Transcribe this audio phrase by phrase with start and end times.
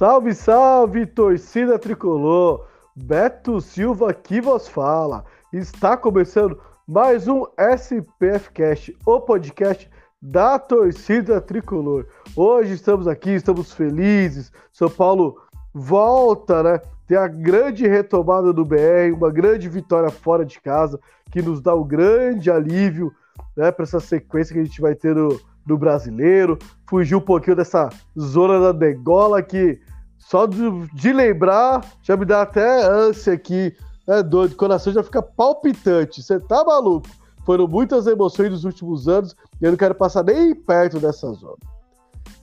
[0.00, 2.66] Salve, salve, torcida tricolor!
[2.96, 5.26] Beto Silva aqui vos fala.
[5.52, 6.58] Está começando
[6.88, 9.90] mais um SPF Cast, o podcast
[10.22, 12.06] da torcida tricolor.
[12.34, 14.50] Hoje estamos aqui, estamos felizes.
[14.72, 15.36] São Paulo
[15.74, 16.80] volta, né?
[17.06, 20.98] Tem a grande retomada do BR, uma grande vitória fora de casa,
[21.30, 23.12] que nos dá um grande alívio
[23.54, 26.58] né, para essa sequência que a gente vai ter no, no brasileiro.
[26.88, 29.78] Fugir um pouquinho dessa zona da degola que
[30.20, 33.74] só de, de, lembrar, já me dá até ânsia aqui.
[34.06, 36.22] É doido, o coração já fica palpitante.
[36.22, 37.08] Você tá maluco?
[37.44, 41.56] Foram muitas emoções nos últimos anos e eu não quero passar nem perto dessa zona.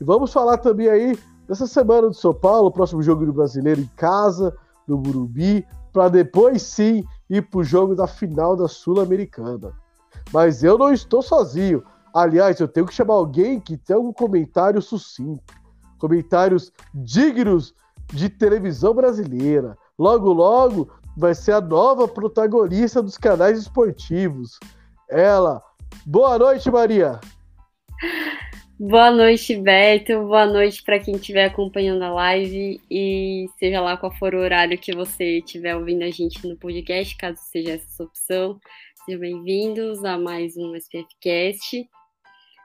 [0.02, 1.17] E vamos falar também aí
[1.48, 4.53] dessa semana do São Paulo, próximo jogo do brasileiro em casa,
[4.88, 9.72] no Burumbi, para depois sim ir pro jogo da final da Sul-Americana.
[10.33, 11.83] Mas eu não estou sozinho.
[12.14, 15.53] Aliás, eu tenho que chamar alguém que tem algum comentário sucinto
[15.98, 17.73] comentários dignos
[18.14, 19.78] de televisão brasileira.
[19.98, 24.59] Logo, logo vai ser a nova protagonista dos canais esportivos.
[25.09, 25.62] Ela.
[26.06, 27.20] Boa noite, Maria.
[28.80, 30.22] Boa noite, Beto.
[30.28, 34.78] Boa noite para quem estiver acompanhando a live e seja lá qual for o horário
[34.78, 38.60] que você estiver ouvindo a gente no podcast, caso seja essa sua opção.
[39.04, 41.89] Sejam bem-vindos a mais um SPFcast.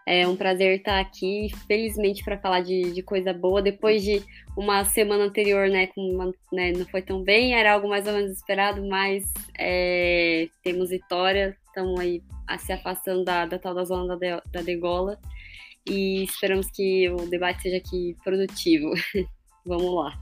[0.07, 3.63] É um prazer estar aqui, felizmente, para falar de, de, coisa boa.
[3.63, 4.23] Depois de
[4.57, 8.13] uma semana anterior, né, com uma, né, não foi tão bem, era algo mais ou
[8.13, 9.23] menos esperado, mas
[9.57, 12.23] é, temos vitória, estamos aí
[12.59, 15.19] se afastando da, da tal da zona da, de, da degola
[15.87, 18.93] e esperamos que o debate seja aqui produtivo.
[19.67, 20.13] Vamos lá.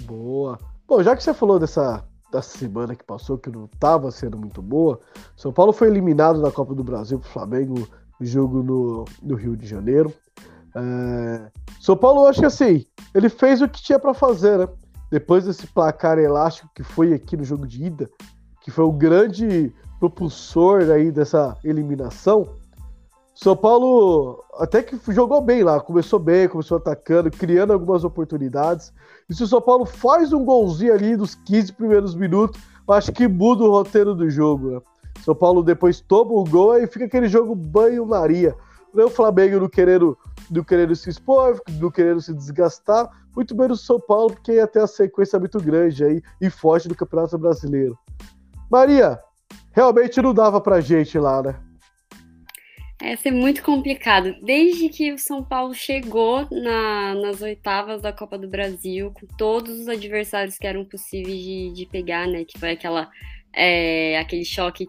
[0.00, 0.58] Boa.
[0.86, 4.62] Bom, já que você falou dessa, dessa semana que passou, que não estava sendo muito
[4.62, 5.00] boa,
[5.36, 7.88] São Paulo foi eliminado da Copa do Brasil para o Flamengo
[8.20, 10.12] jogo no, no Rio de Janeiro.
[10.74, 11.50] É...
[11.80, 12.84] São Paulo, acho que assim,
[13.14, 14.68] ele fez o que tinha para fazer, né?
[15.10, 18.10] Depois desse placar elástico que foi aqui no jogo de ida,
[18.62, 22.48] que foi o grande propulsor aí dessa eliminação.
[23.34, 28.92] São Paulo até que jogou bem lá, começou bem, começou atacando, criando algumas oportunidades.
[29.28, 33.28] E se o São Paulo faz um golzinho ali dos 15 primeiros minutos, acho que
[33.28, 34.70] muda o roteiro do jogo.
[34.70, 34.80] Né?
[35.24, 38.54] São Paulo depois toma o gol e fica aquele jogo banho-maria.
[38.94, 40.16] O Flamengo não querendo,
[40.50, 44.66] não querendo se expor, não querendo se desgastar, muito menos o São Paulo, porque ia
[44.66, 47.98] ter a sequência muito grande aí e forte do Campeonato Brasileiro.
[48.70, 49.20] Maria,
[49.72, 51.60] realmente não dava pra gente lá, né?
[53.00, 54.34] É ser muito complicado.
[54.42, 59.80] Desde que o São Paulo chegou na, nas oitavas da Copa do Brasil, com todos
[59.80, 62.44] os adversários que eram possíveis de, de pegar, né?
[62.44, 63.10] Que foi aquela,
[63.52, 64.88] é, aquele choque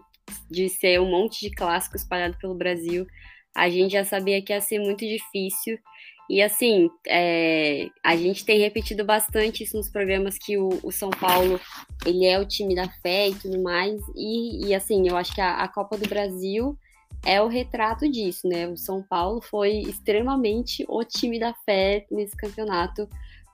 [0.50, 3.06] de ser um monte de clássico espalhado pelo Brasil,
[3.54, 5.78] a gente já sabia que ia ser muito difícil.
[6.30, 11.08] E assim, é, a gente tem repetido bastante isso nos programas que o, o, São
[11.08, 11.58] Paulo
[12.04, 13.98] ele é o time da fé e tudo mais.
[14.14, 16.78] E, e assim, eu acho que a, a, Copa do Brasil
[17.24, 18.68] é o retrato disso, né?
[18.68, 23.08] O São Paulo foi extremamente o time da fé nesse campeonato,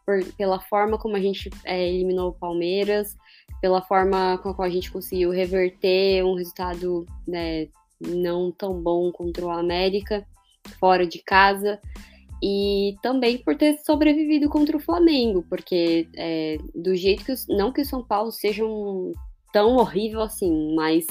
[0.04, 3.16] por, pela forma como a gente é, eliminou o Palmeiras,
[3.64, 7.66] pela forma com a qual a gente conseguiu reverter um resultado né,
[7.98, 10.22] não tão bom contra o América,
[10.78, 11.80] fora de casa,
[12.42, 17.32] e também por ter sobrevivido contra o Flamengo, porque é, do jeito que.
[17.48, 19.12] Não que o São Paulo seja um,
[19.50, 21.06] tão horrível assim, mas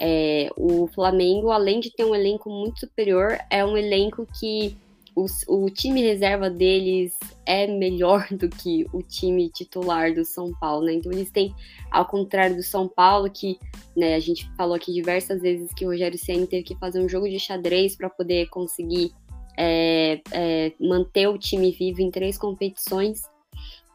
[0.00, 4.76] é, o Flamengo, além de ter um elenco muito superior, é um elenco que
[5.14, 7.16] o, o time reserva deles
[7.46, 10.94] é melhor do que o time titular do São Paulo, né?
[10.94, 11.54] Então eles têm,
[11.90, 13.58] ao contrário do São Paulo, que
[13.96, 17.08] né, a gente falou aqui diversas vezes que o Rogério Senna teve que fazer um
[17.08, 19.12] jogo de xadrez para poder conseguir
[19.56, 23.22] é, é, manter o time vivo em três competições.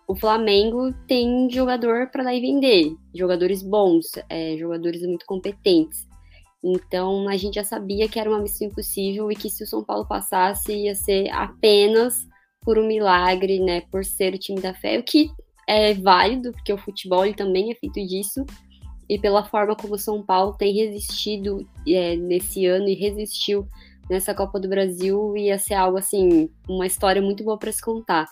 [0.07, 6.08] O Flamengo tem jogador para dar e vender, jogadores bons, é, jogadores muito competentes.
[6.63, 9.83] Então a gente já sabia que era uma missão impossível e que se o São
[9.83, 12.27] Paulo passasse ia ser apenas
[12.61, 15.31] por um milagre, né, por ser o time da fé, o que
[15.67, 18.45] é válido, porque o futebol também é feito disso.
[19.07, 23.67] e pela forma como o São Paulo tem resistido é, nesse ano e resistiu
[24.09, 28.27] nessa Copa do Brasil, ia ser algo assim, uma história muito boa para se contar.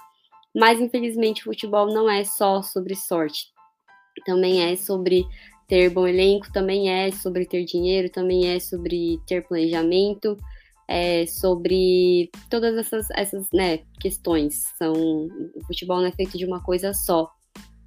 [0.55, 3.47] Mas infelizmente o futebol não é só sobre sorte,
[4.25, 5.25] também é sobre
[5.67, 10.37] ter bom elenco, também é sobre ter dinheiro, também é sobre ter planejamento,
[10.87, 14.73] é sobre todas essas, essas né, questões.
[14.77, 17.29] São, o futebol não é feito de uma coisa só.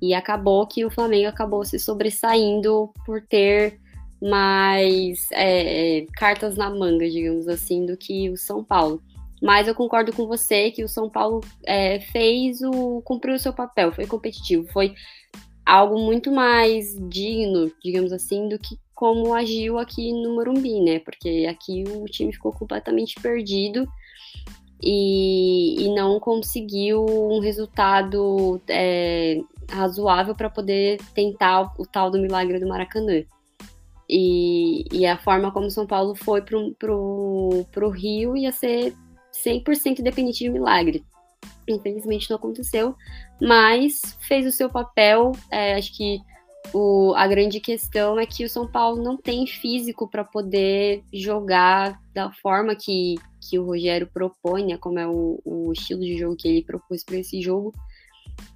[0.02, 3.78] E acabou que o Flamengo acabou se sobressaindo por ter
[4.20, 9.02] mais é, cartas na manga, digamos assim, do que o São Paulo.
[9.42, 13.00] Mas eu concordo com você que o São Paulo é, fez o.
[13.02, 14.94] cumpriu o seu papel, foi competitivo, foi
[15.70, 20.98] algo muito mais digno, digamos assim, do que como agiu aqui no Morumbi, né?
[20.98, 23.88] Porque aqui o time ficou completamente perdido
[24.82, 29.40] e, e não conseguiu um resultado é,
[29.70, 33.22] razoável para poder tentar o, tal do milagre do Maracanã.
[34.08, 38.92] E, e a forma como São Paulo foi pro, pro, pro Rio ia ser
[39.46, 41.04] 100% dependente de milagre.
[41.68, 42.96] Infelizmente não aconteceu,
[43.40, 45.32] mas fez o seu papel.
[45.50, 46.20] É, acho que
[46.72, 52.00] o, a grande questão é que o São Paulo não tem físico para poder jogar
[52.14, 56.36] da forma que, que o Rogério propõe, né, como é o, o estilo de jogo
[56.36, 57.72] que ele propôs para esse jogo.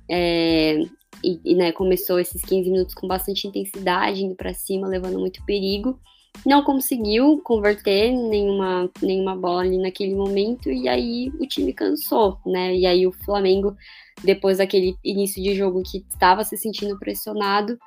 [0.09, 0.79] É,
[1.23, 5.45] e, e né, começou esses 15 minutos com bastante intensidade, indo para cima, levando muito
[5.45, 5.99] perigo.
[6.45, 12.77] Não conseguiu converter nenhuma, nenhuma bola ali naquele momento, e aí o time cansou, né?
[12.77, 13.75] E aí o Flamengo,
[14.23, 17.79] depois daquele início de jogo que estava se sentindo pressionado,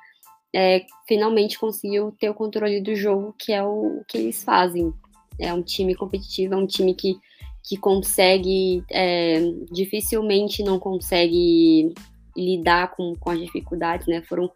[0.54, 4.92] é, finalmente conseguiu ter o controle do jogo, que é o, que eles fazem.
[5.38, 7.16] É um time competitivo, é um time que,
[7.62, 9.40] que consegue, é,
[9.70, 11.94] dificilmente não consegue
[12.36, 14.22] lidar com, com as dificuldades, né?
[14.22, 14.50] Foram,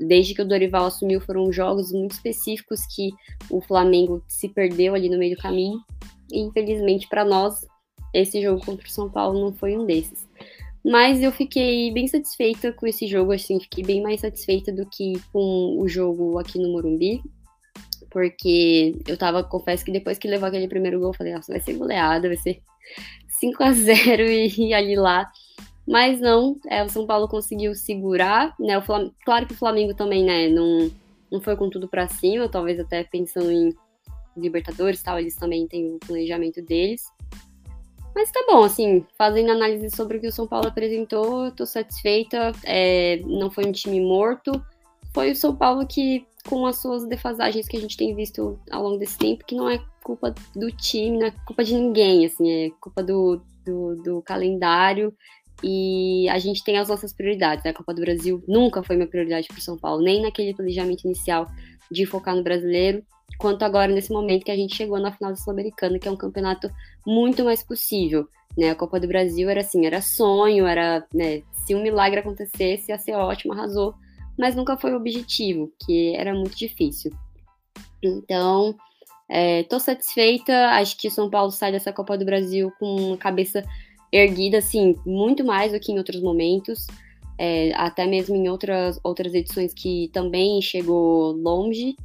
[0.00, 3.10] desde que o Dorival assumiu, foram jogos muito específicos que
[3.50, 5.78] o Flamengo se perdeu ali no meio do caminho.
[6.32, 7.66] E infelizmente para nós,
[8.14, 10.28] esse jogo contra o São Paulo não foi um desses.
[10.82, 15.12] Mas eu fiquei bem satisfeita com esse jogo, assim, fiquei bem mais satisfeita do que
[15.30, 17.20] com o jogo aqui no Morumbi.
[18.10, 21.60] Porque eu tava, confesso que depois que levou aquele primeiro gol, eu falei, nossa, vai
[21.60, 22.60] ser goleada, vai ser
[23.38, 25.30] 5 a 0 e, e ali lá
[25.86, 28.78] mas não, é, o São Paulo conseguiu segurar, né?
[28.78, 29.10] O Flam...
[29.24, 30.90] Claro que o Flamengo também, né, não,
[31.30, 33.74] não foi com tudo para cima, talvez até pensando em
[34.36, 37.02] Libertadores tal, eles também têm o planejamento deles.
[38.14, 42.52] Mas tá bom, assim, fazendo análise sobre o que o São Paulo apresentou, tô satisfeita.
[42.64, 44.52] É, não foi um time morto.
[45.14, 48.82] Foi o São Paulo que, com as suas defasagens que a gente tem visto ao
[48.82, 52.50] longo desse tempo, que não é culpa do time, não é culpa de ninguém, assim,
[52.50, 55.14] é culpa do, do, do calendário
[55.62, 57.64] e a gente tem as nossas prioridades.
[57.64, 57.70] Né?
[57.70, 61.04] A Copa do Brasil nunca foi minha prioridade para o São Paulo, nem naquele planejamento
[61.04, 61.46] inicial
[61.90, 63.02] de focar no brasileiro,
[63.38, 66.16] quanto agora nesse momento que a gente chegou na final da Sul-Americana, que é um
[66.16, 66.70] campeonato
[67.06, 68.28] muito mais possível.
[68.56, 68.70] Né?
[68.70, 72.98] A Copa do Brasil era assim, era sonho, era né, se um milagre acontecesse ia
[72.98, 73.94] ser ótimo, arrasou,
[74.38, 77.12] mas nunca foi o objetivo, que era muito difícil.
[78.02, 78.74] Então,
[79.28, 80.70] estou é, satisfeita.
[80.70, 83.62] Acho que São Paulo sai dessa Copa do Brasil com uma cabeça
[84.12, 86.86] erguida, assim, muito mais do que em outros momentos,
[87.38, 91.96] é, até mesmo em outras, outras edições que também chegou longe,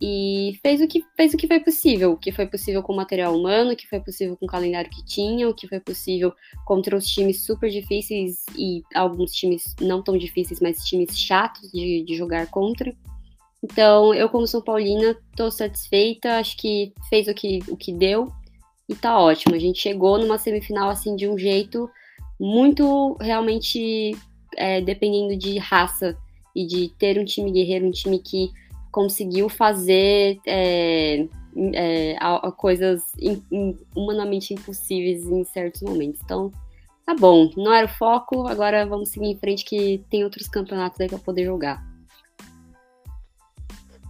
[0.00, 2.96] e fez o que fez o que foi possível, o que foi possível com o
[2.96, 6.32] material humano, o que foi possível com o calendário que tinha, o que foi possível
[6.66, 12.02] contra os times super difíceis e alguns times não tão difíceis, mas times chatos de,
[12.02, 12.94] de jogar contra.
[13.62, 18.30] Então, eu como São Paulina, tô satisfeita, acho que fez o que, o que deu
[18.88, 19.54] e tá ótimo.
[19.54, 21.90] A gente chegou numa semifinal assim de um jeito
[22.38, 24.16] muito realmente
[24.56, 26.16] é, dependendo de raça
[26.54, 28.50] e de ter um time guerreiro, um time que
[28.90, 31.26] conseguiu fazer é,
[31.74, 36.20] é, a, a coisas in, in, humanamente impossíveis em certos momentos.
[36.24, 36.52] Então,
[37.04, 41.00] tá bom, não era o foco, agora vamos seguir em frente que tem outros campeonatos
[41.00, 41.84] aí para poder jogar.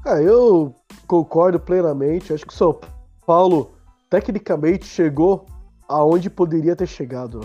[0.05, 0.75] Ah, eu
[1.07, 2.33] concordo plenamente.
[2.33, 2.79] Acho que o São
[3.25, 3.74] Paulo
[4.15, 5.45] tecnicamente chegou
[5.89, 7.41] aonde poderia ter chegado.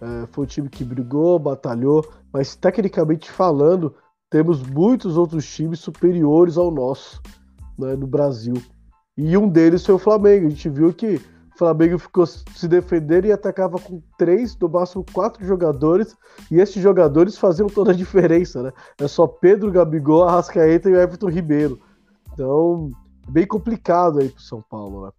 [0.00, 3.92] É, foi um time que brigou, batalhou, mas tecnicamente falando,
[4.30, 7.20] temos muitos outros times superiores ao nosso
[7.76, 8.54] né, no Brasil.
[9.16, 10.46] E um deles foi o Flamengo.
[10.46, 15.04] A gente viu que o Flamengo ficou se defendendo e atacava com três, no máximo
[15.12, 16.16] quatro jogadores,
[16.48, 18.72] e esses jogadores faziam toda a diferença, né?
[19.00, 21.80] É só Pedro, Gabigol, Arrascaeta e o Everton Ribeiro.
[22.32, 22.88] Então,
[23.28, 25.12] bem complicado aí pro São Paulo, né?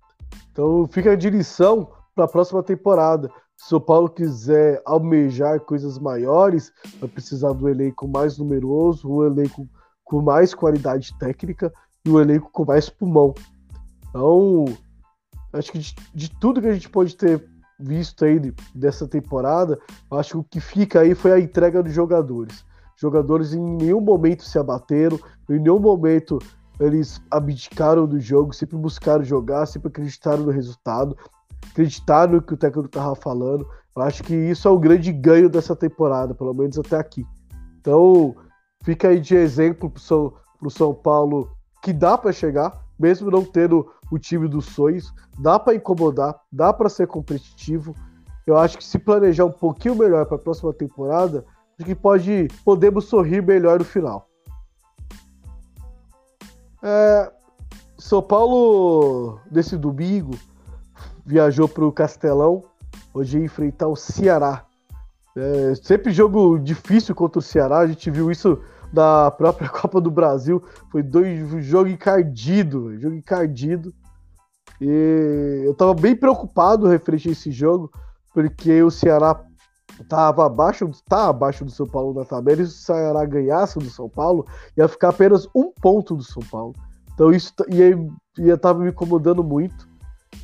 [0.52, 3.30] Então fica a direção para a próxima temporada.
[3.58, 9.68] Se o Paulo quiser almejar coisas maiores, vai precisar do elenco mais numeroso, um elenco
[10.04, 11.74] com mais qualidade técnica
[12.06, 13.34] e um elenco com mais pulmão.
[14.10, 14.66] Então,
[15.54, 17.44] acho que de, de tudo que a gente pode ter
[17.80, 18.40] visto aí
[18.74, 19.80] dessa temporada,
[20.12, 22.64] acho que o que fica aí foi a entrega dos jogadores.
[22.98, 26.40] Jogadores em nenhum momento se abateram, em nenhum momento
[26.80, 31.18] eles abdicaram do jogo, sempre buscaram jogar, sempre acreditaram no resultado,
[31.72, 33.68] acreditaram no que o técnico estava falando.
[33.96, 37.26] Eu acho que isso é o grande ganho dessa temporada, pelo menos até aqui.
[37.80, 38.36] Então,
[38.84, 40.34] fica aí de exemplo para o São,
[40.70, 41.50] São Paulo
[41.82, 46.74] que dá para chegar, mesmo não tendo o time dos sonhos, dá para incomodar, dá
[46.74, 47.96] para ser competitivo.
[48.46, 51.46] Eu acho que se planejar um pouquinho melhor para a próxima temporada,
[51.78, 54.28] acho que pode podemos sorrir melhor no final.
[56.88, 57.32] É,
[57.98, 60.38] São Paulo, nesse domingo,
[61.26, 62.64] viajou para o Castelão,
[63.12, 64.64] hoje ia enfrentar o Ceará.
[65.36, 68.62] É, sempre jogo difícil contra o Ceará, a gente viu isso
[68.94, 70.64] na própria Copa do Brasil.
[70.92, 73.92] Foi dois jogo encardido, jogo encardido.
[74.80, 77.92] E eu estava bem preocupado referente a esse jogo,
[78.32, 79.44] porque o Ceará
[80.02, 83.90] estava abaixo, tá abaixo do São Paulo na tabela, e se o Ceará ganhasse do
[83.90, 84.46] São Paulo,
[84.78, 86.74] ia ficar apenas um ponto do São Paulo.
[87.14, 87.98] Então isso ia,
[88.38, 89.88] ia tava me incomodando muito.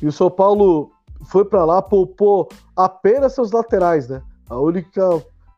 [0.00, 0.90] E o São Paulo
[1.24, 4.22] foi para lá, poupou apenas seus laterais, né?
[4.48, 5.02] A única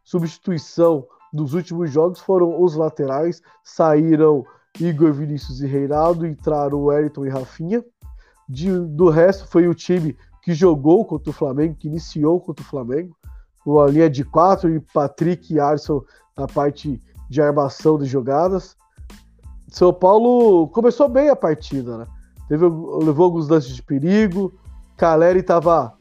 [0.02, 4.44] substituição dos últimos jogos foram os laterais, saíram
[4.78, 7.84] Igor Vinícius e Reinaldo, entraram o Wellington e Rafinha.
[8.48, 12.68] De, do resto foi o time que jogou contra o Flamengo, que iniciou contra o
[12.68, 13.16] Flamengo
[13.66, 16.02] a linha de quatro e Patrick e Alisson
[16.36, 18.76] na parte de armação de jogadas.
[19.68, 22.06] São Paulo começou bem a partida, né?
[22.48, 24.52] Teve, levou alguns lances de perigo.
[24.96, 25.94] Caleri tava,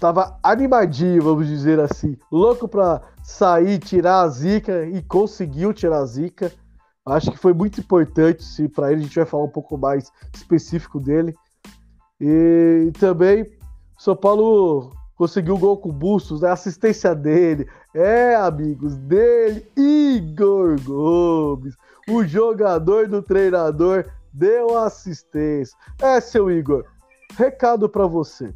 [0.00, 6.06] tava animadinho, vamos dizer assim, louco para sair, tirar a zica e conseguiu tirar a
[6.06, 6.52] zica.
[7.04, 10.10] Acho que foi muito importante, se para ele a gente vai falar um pouco mais
[10.32, 11.34] específico dele.
[12.20, 13.44] E também
[13.98, 16.50] São Paulo conseguiu o gol com o Bustos, né?
[16.50, 17.68] Assistência dele.
[17.94, 21.76] É, amigos, dele, Igor Gomes,
[22.08, 25.76] o jogador do treinador, deu assistência.
[26.00, 26.84] É, seu Igor,
[27.36, 28.54] recado para você.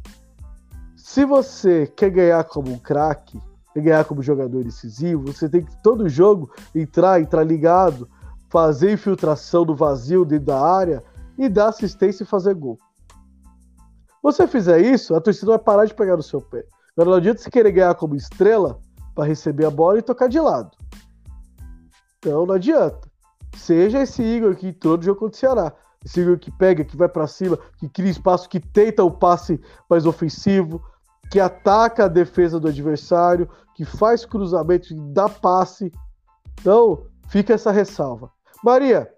[0.95, 3.39] Se você quer ganhar como um craque,
[3.75, 8.09] ganhar como jogador decisivo, você tem que todo jogo entrar, entrar ligado,
[8.49, 11.03] fazer infiltração do vazio dentro da área
[11.37, 12.79] e dar assistência e fazer gol
[14.31, 16.65] você fizer isso, a torcida vai parar de pegar no seu pé.
[16.93, 18.79] Agora não adianta você querer ganhar como estrela
[19.15, 20.71] para receber a bola e tocar de lado.
[22.19, 23.07] Então não adianta.
[23.55, 25.73] Seja esse Igor que entrou no jogo contra o Ceará.
[26.03, 29.61] Esse Igor que pega, que vai para cima, que cria espaço, que tenta o passe
[29.89, 30.81] mais ofensivo,
[31.31, 35.91] que ataca a defesa do adversário, que faz cruzamento, que dá passe.
[36.59, 38.31] Então, fica essa ressalva.
[38.63, 39.09] Maria,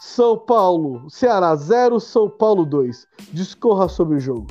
[0.00, 3.06] são Paulo, Ceará 0, São Paulo 2.
[3.32, 4.46] Discorra sobre o jogo.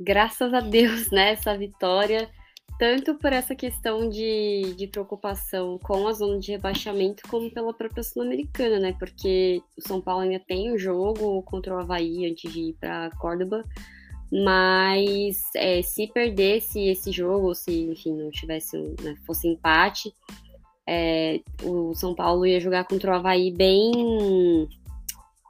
[0.00, 2.30] Graças a Deus, né, essa vitória,
[2.78, 8.04] tanto por essa questão de, de preocupação com a zona de rebaixamento, como pela própria
[8.04, 12.60] Sul-Americana, né, porque o São Paulo ainda tem um jogo contra o Havaí antes de
[12.60, 13.64] ir para Córdoba,
[14.30, 20.14] mas é, se perdesse esse jogo, ou se, enfim, não tivesse, né, fosse empate,
[20.90, 24.66] é, o São Paulo ia jogar contra o Havaí bem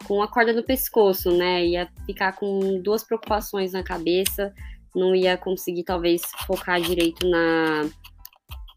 [0.04, 1.64] com a corda no pescoço, né?
[1.64, 4.52] Ia ficar com duas preocupações na cabeça,
[4.92, 7.88] não ia conseguir talvez focar direito na,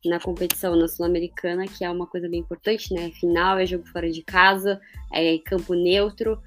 [0.05, 3.09] na competição na Sul-Americana, que é uma coisa bem importante, né?
[3.19, 4.79] Final é jogo fora de casa,
[5.11, 6.39] é campo neutro.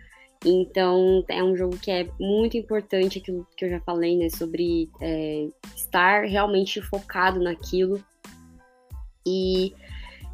[0.45, 4.29] Então é um jogo que é muito importante, aquilo que eu já falei, né?
[4.29, 8.01] Sobre é, estar realmente focado naquilo.
[9.27, 9.75] E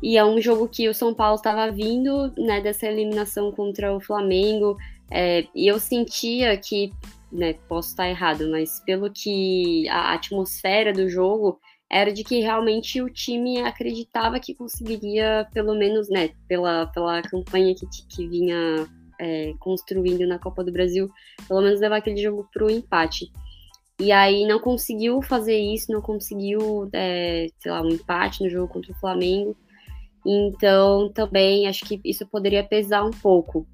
[0.03, 4.01] e é um jogo que o São Paulo estava vindo, né, dessa eliminação contra o
[4.01, 4.77] Flamengo.
[5.11, 6.93] É, e eu sentia que,
[7.31, 13.03] né, posso estar errado, mas pelo que a atmosfera do jogo era de que realmente
[13.03, 18.87] o time acreditava que conseguiria, pelo menos, né, pela, pela campanha que, que vinha
[19.21, 21.11] é, construindo na Copa do Brasil,
[21.49, 23.31] pelo menos levar aquele jogo para o empate.
[23.99, 28.73] E aí não conseguiu fazer isso, não conseguiu, é, sei lá, um empate no jogo
[28.73, 29.55] contra o Flamengo.
[30.25, 33.67] Então, também acho que isso poderia pesar um pouco.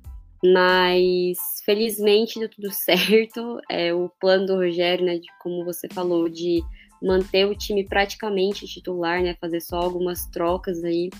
[0.44, 3.60] Mas, felizmente, deu tudo certo.
[3.70, 6.62] É, o plano do Rogério, né, de, como você falou, de
[7.02, 11.10] manter o time praticamente titular, né, fazer só algumas trocas aí,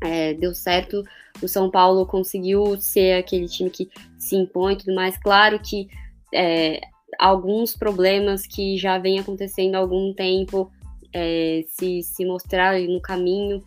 [0.00, 1.02] é, deu certo.
[1.42, 3.88] O São Paulo conseguiu ser aquele time que
[4.18, 5.16] se impõe e tudo mais.
[5.18, 5.88] Claro que
[6.34, 6.80] é,
[7.18, 10.70] alguns problemas que já vem acontecendo há algum tempo
[11.12, 13.64] é, se, se mostrar no caminho,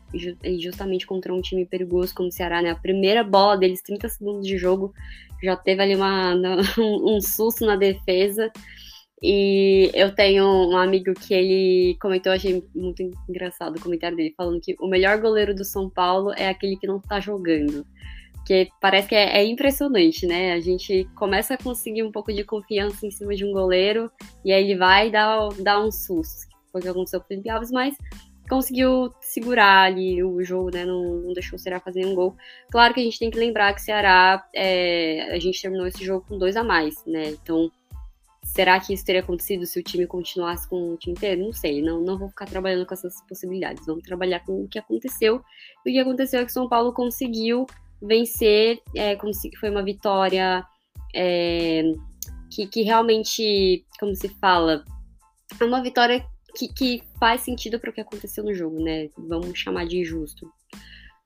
[0.60, 2.71] justamente contra um time perigoso como o Ceará, né?
[2.71, 4.93] A primeira bola deles, 30 segundos de jogo,
[5.43, 6.36] já teve ali uma,
[6.77, 8.51] um, susto na defesa.
[9.24, 14.60] E eu tenho um amigo que ele comentou, achei muito engraçado o comentário dele, falando
[14.60, 17.86] que o melhor goleiro do São Paulo é aquele que não tá jogando.
[18.33, 20.53] Porque parece que é, é, impressionante, né?
[20.53, 24.12] A gente começa a conseguir um pouco de confiança em cima de um goleiro
[24.43, 26.50] e aí ele vai dar, dar um susto.
[26.71, 27.95] Foi o que aconteceu com o Felipe Alves, mas
[28.49, 30.85] conseguiu segurar ali o jogo, né?
[30.85, 32.35] Não, não, deixou o Ceará fazer um gol.
[32.69, 36.03] Claro que a gente tem que lembrar que o Ceará, é, a gente terminou esse
[36.03, 37.29] jogo com dois a mais, né?
[37.29, 37.71] Então
[38.43, 41.43] Será que isso teria acontecido se o time continuasse com o time inteiro?
[41.43, 43.85] Não sei, não, não vou ficar trabalhando com essas possibilidades.
[43.85, 45.41] Vamos trabalhar com o que aconteceu.
[45.85, 47.65] E o que aconteceu é que São Paulo conseguiu
[48.01, 49.15] vencer, é,
[49.59, 50.65] foi uma vitória
[51.13, 51.83] é,
[52.49, 54.83] que, que realmente, como se fala,
[55.59, 59.10] é uma vitória que, que faz sentido para o que aconteceu no jogo, né?
[59.17, 60.51] Vamos chamar de injusto.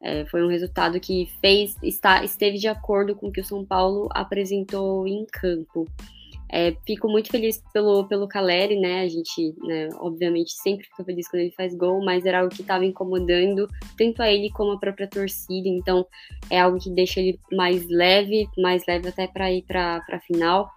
[0.01, 3.65] É, foi um resultado que fez está, esteve de acordo com o que o São
[3.65, 5.87] Paulo apresentou em campo.
[6.47, 9.01] É, fico muito feliz pelo, pelo Caleri, né?
[9.01, 12.61] A gente, né, obviamente, sempre fica feliz quando ele faz gol, mas era algo que
[12.61, 13.67] estava incomodando
[13.97, 15.67] tanto a ele como a própria torcida.
[15.67, 16.05] Então,
[16.49, 20.69] é algo que deixa ele mais leve, mais leve até para ir para a final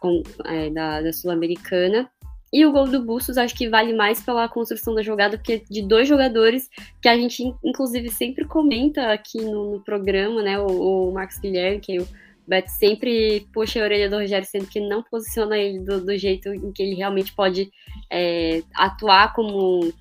[0.00, 2.10] com, é, da, da Sul-Americana.
[2.56, 5.82] E o gol do Bustos acho que vale mais pela construção da jogada, porque de
[5.82, 6.70] dois jogadores
[7.02, 10.58] que a gente, inclusive, sempre comenta aqui no, no programa, né?
[10.58, 12.08] O, o Marcos Guilherme, que é o
[12.48, 16.48] Beto sempre puxa a orelha do Rogério, sendo que não posiciona ele do, do jeito
[16.48, 17.70] em que ele realmente pode
[18.10, 19.92] é, atuar como,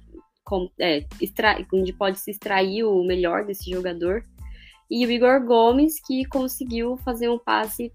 [0.41, 4.23] como é, extra, onde pode se extrair o melhor desse jogador.
[4.89, 7.91] E o Igor Gomes, que conseguiu fazer um passe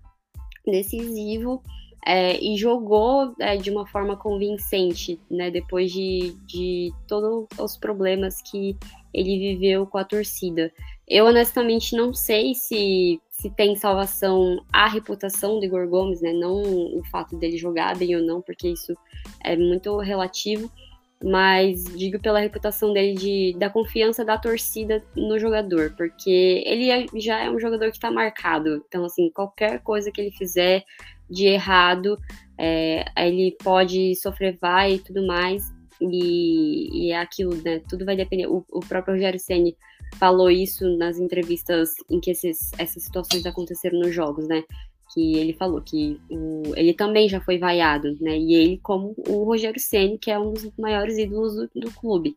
[0.67, 1.63] decisivo
[2.07, 8.41] é, e jogou é, de uma forma convincente, né, depois de, de todos os problemas
[8.43, 8.77] que
[9.13, 10.73] ele viveu com a torcida.
[11.07, 16.31] Eu honestamente não sei se se tem salvação a reputação do Igor Gomes, né?
[16.31, 18.95] Não o fato dele jogar bem ou não, porque isso
[19.43, 20.71] é muito relativo,
[21.23, 27.07] mas digo pela reputação dele de, da confiança da torcida no jogador, porque ele é,
[27.17, 28.83] já é um jogador que está marcado.
[28.89, 30.83] Então, assim, qualquer coisa que ele fizer
[31.29, 32.19] de errado,
[32.59, 35.71] é, ele pode sofrer vai e tudo mais.
[36.01, 37.81] E, e é aquilo, né?
[37.87, 38.47] Tudo vai depender.
[38.47, 39.77] O, o próprio Rogério Senni
[40.19, 44.65] falou isso nas entrevistas em que esses, essas situações aconteceram nos jogos, né?
[45.13, 48.39] Que ele falou que o, ele também já foi vaiado, né?
[48.39, 52.37] E ele, como o Rogério Senni, que é um dos maiores ídolos do, do clube.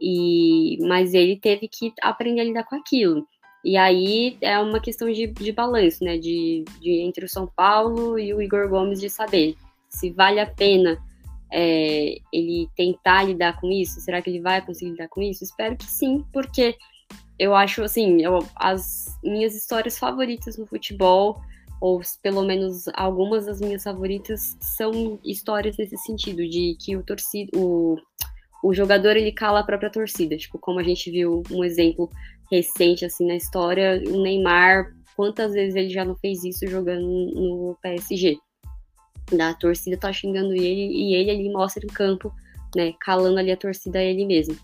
[0.00, 3.26] E, mas ele teve que aprender a lidar com aquilo.
[3.64, 6.16] E aí é uma questão de, de balanço, né?
[6.16, 9.56] De, de entre o São Paulo e o Igor Gomes de saber
[9.88, 10.98] se vale a pena
[11.50, 14.00] é, ele tentar lidar com isso?
[14.00, 15.44] Será que ele vai conseguir lidar com isso?
[15.44, 16.76] Espero que sim, porque
[17.38, 21.40] eu acho assim, eu, as minhas histórias favoritas no futebol,
[21.80, 27.50] ou pelo menos algumas das minhas favoritas, são histórias nesse sentido, de que o torcido,
[27.56, 27.96] o,
[28.62, 32.10] o jogador ele cala a própria torcida, tipo, como a gente viu um exemplo
[32.50, 37.76] recente assim na história, o Neymar, quantas vezes ele já não fez isso jogando no
[37.82, 38.38] PSG?
[39.32, 42.32] Da torcida tá xingando ele e ele ali mostra em campo,
[42.74, 44.56] né, calando ali a torcida ele mesmo.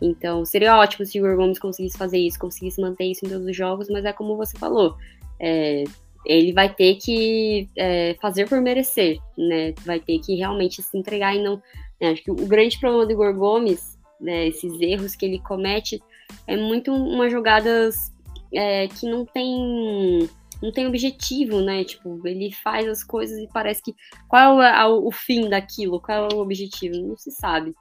[0.00, 3.46] Então, seria ótimo se o Igor Gomes conseguisse fazer isso, conseguisse manter isso em todos
[3.46, 4.96] os jogos, mas é como você falou,
[5.38, 5.84] é,
[6.24, 9.74] ele vai ter que é, fazer por merecer, né?
[9.84, 11.62] Vai ter que realmente se entregar e não.
[12.00, 12.10] Né?
[12.10, 16.02] Acho que o grande problema do Igor Gomes, né, esses erros que ele comete,
[16.46, 18.12] é muito umas jogadas
[18.54, 20.28] é, que não tem
[20.62, 21.82] não tem objetivo, né?
[21.82, 23.96] Tipo, ele faz as coisas e parece que
[24.28, 27.74] qual é o fim daquilo, qual é o objetivo, não se sabe.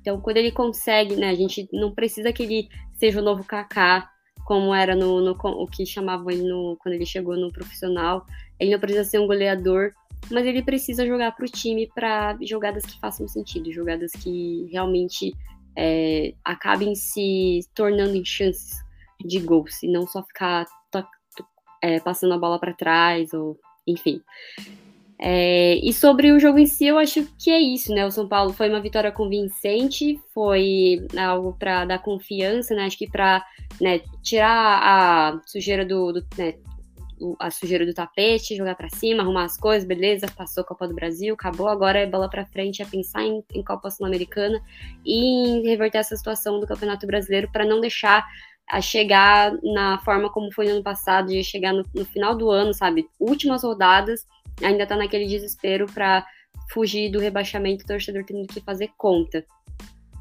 [0.00, 4.08] Então, quando ele consegue, né, a gente não precisa que ele seja o novo Kaká,
[4.48, 8.24] como era no, no o que chamavam ele no, quando ele chegou no profissional.
[8.58, 9.92] Ele não precisa ser um goleador,
[10.30, 15.34] mas ele precisa jogar para o time para jogadas que façam sentido, jogadas que realmente
[15.76, 18.82] é, acabem se tornando em chances
[19.22, 20.64] de gol, se não só ficar
[21.82, 23.54] é, passando a bola para trás, ou
[23.86, 24.22] enfim.
[25.20, 28.06] É, e sobre o jogo em si, eu acho que é isso, né?
[28.06, 32.84] O São Paulo foi uma vitória convincente, foi algo para dar confiança, né?
[32.84, 33.44] Acho que para
[33.80, 36.54] né, tirar a sujeira do, do né,
[37.40, 40.94] a sujeira do tapete, jogar para cima, arrumar as coisas, beleza, passou a Copa do
[40.94, 44.60] Brasil, acabou, agora é bola para frente, é pensar em, em Copa Sul-Americana
[45.04, 48.24] e em reverter essa situação do Campeonato Brasileiro para não deixar
[48.70, 52.50] a chegar na forma como foi no ano passado, de chegar no, no final do
[52.50, 53.08] ano, sabe?
[53.18, 54.26] Últimas rodadas
[54.62, 56.26] ainda tá naquele desespero para
[56.72, 59.44] fugir do rebaixamento, o torcedor tendo que fazer conta.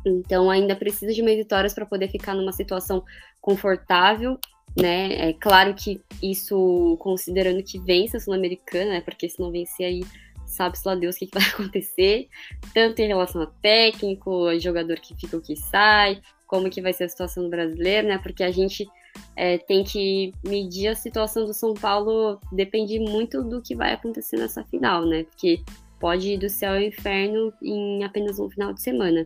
[0.06, 3.04] Então ainda precisa de mais vitórias para poder ficar numa situação
[3.42, 4.40] confortável,
[4.76, 5.30] né?
[5.30, 9.02] É claro que isso considerando que vence a Sul-Americana, né?
[9.02, 10.02] Porque se não vencer aí,
[10.46, 12.28] sabe-se lá Deus o que, que vai acontecer,
[12.74, 16.94] tanto em relação a técnico, a jogador que fica ou que sai, como que vai
[16.94, 18.18] ser a situação do brasileiro, né?
[18.18, 18.88] Porque a gente
[19.36, 24.38] é, tem que medir a situação do São Paulo, depende muito do que vai acontecer
[24.38, 25.24] nessa final, né?
[25.24, 25.62] Porque
[26.00, 29.26] pode ir do céu ao inferno em apenas um final de semana.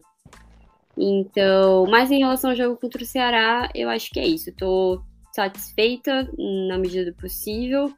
[0.98, 4.50] Então, mas em relação ao jogo contra o Ceará, eu acho que é isso.
[4.50, 5.02] Estou
[5.34, 6.30] satisfeita
[6.68, 7.94] na medida do possível,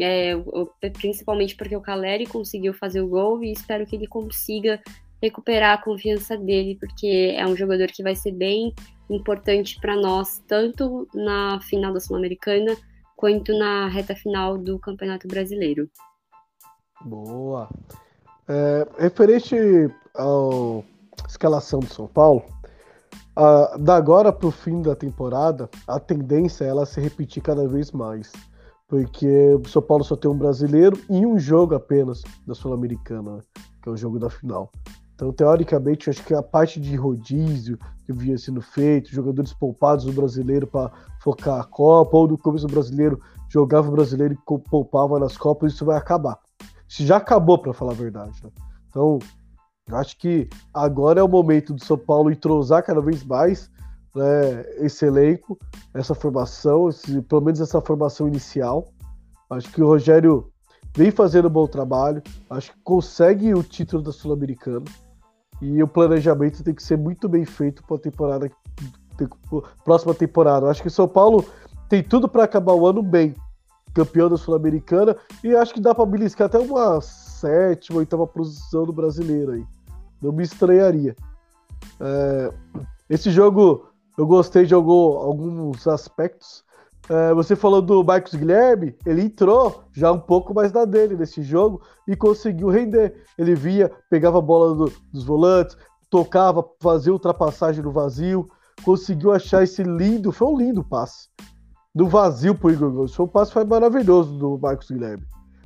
[0.00, 0.32] é,
[0.94, 4.80] principalmente porque o Caleri conseguiu fazer o gol e espero que ele consiga
[5.22, 8.72] recuperar a confiança dele, porque é um jogador que vai ser bem
[9.10, 12.76] importante para nós, tanto na final da Sul-Americana
[13.16, 15.90] quanto na reta final do Campeonato Brasileiro.
[17.04, 17.68] Boa.
[18.48, 19.54] É, referente
[20.16, 20.24] à
[21.28, 22.42] escalação do São Paulo,
[23.36, 27.66] a, da agora para o fim da temporada, a tendência é ela se repetir cada
[27.68, 28.32] vez mais.
[28.88, 33.40] Porque o São Paulo só tem um brasileiro e um jogo apenas da Sul-Americana, né,
[33.82, 34.70] que é o jogo da final.
[35.20, 40.12] Então, teoricamente, acho que a parte de rodízio que vinha sendo feito, jogadores poupados do
[40.14, 40.90] brasileiro para
[41.22, 45.74] focar a Copa, ou no começo do brasileiro jogava o brasileiro e poupava nas Copas,
[45.74, 46.38] isso vai acabar.
[46.88, 48.42] Isso já acabou, para falar a verdade.
[48.42, 48.50] Né?
[48.88, 49.18] Então,
[49.92, 53.70] acho que agora é o momento do São Paulo entrosar cada vez mais
[54.14, 55.58] né, esse elenco,
[55.92, 58.90] essa formação, esse, pelo menos essa formação inicial.
[59.50, 60.50] Acho que o Rogério
[60.96, 64.86] vem fazendo um bom trabalho, acho que consegue o título da Sul-Americana.
[65.60, 68.50] E o planejamento tem que ser muito bem feito para a temporada,
[69.84, 70.68] próxima temporada.
[70.68, 71.44] Acho que o São Paulo
[71.88, 73.34] tem tudo para acabar o ano bem,
[73.92, 78.92] campeão da Sul-Americana, e acho que dá para beliscar até uma sétima, oitava posição do
[78.92, 79.66] brasileiro aí.
[80.22, 81.16] Não me estranharia.
[82.00, 82.52] É,
[83.08, 86.64] esse jogo eu gostei de alguns aspectos.
[87.10, 91.42] É, você falou do Marcos Guilherme, ele entrou já um pouco mais na dele nesse
[91.42, 93.24] jogo e conseguiu render.
[93.36, 95.76] Ele via, pegava a bola do, dos volantes,
[96.08, 98.48] tocava, fazia ultrapassagem no vazio,
[98.84, 101.28] conseguiu achar esse lindo, foi um lindo passe.
[101.92, 103.12] No vazio pro Igor Gomes.
[103.12, 105.24] Foi um passe foi maravilhoso do Marcos Guilherme.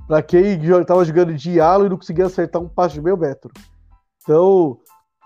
[0.09, 3.53] Para quem estava jogando de halo e não conseguia acertar um passe de meio metro.
[4.23, 4.79] Então,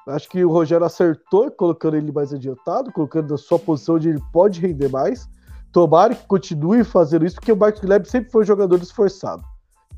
[0.08, 4.22] acho que o Rogério acertou colocando ele mais adiantado, colocando na sua posição onde ele
[4.32, 5.28] pode render mais.
[5.72, 9.42] Tomara que continue fazendo isso, porque o Marcos Guilherme sempre foi um jogador esforçado.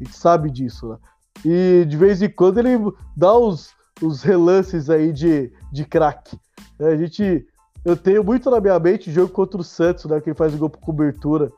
[0.01, 0.97] A gente sabe disso, né?
[1.45, 2.77] E de vez em quando ele
[3.17, 3.71] dá os,
[4.03, 6.39] os relances aí de, de craque.
[6.79, 7.47] É, a gente.
[7.83, 10.21] Eu tenho muito na minha mente o jogo contra o Santos, né?
[10.21, 11.51] Que ele faz o gol por cobertura.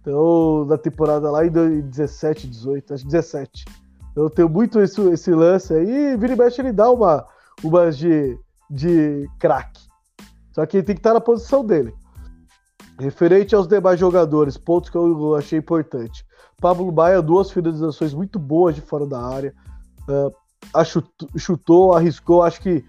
[0.00, 3.64] Então, na temporada lá em 17, 18, acho que 17.
[4.14, 6.16] Eu tenho muito esse, esse lance aí.
[6.16, 7.26] Vira e mexe, ele dá uma,
[7.62, 8.38] uma de,
[8.70, 9.82] de craque.
[10.52, 11.92] Só que ele tem que estar na posição dele.
[12.98, 16.24] Referente aos demais jogadores, pontos que eu achei importante.
[16.60, 19.54] Pablo Baia, duas finalizações muito boas de fora da área.
[20.08, 20.32] Uh,
[21.38, 22.42] chutou, arriscou.
[22.42, 22.84] Acho que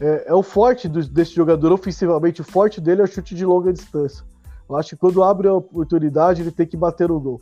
[0.00, 2.40] é, é o forte do, desse jogador ofensivamente.
[2.40, 4.24] O forte dele é o chute de longa distância.
[4.68, 7.40] Eu acho que quando abre a oportunidade, ele tem que bater no gol.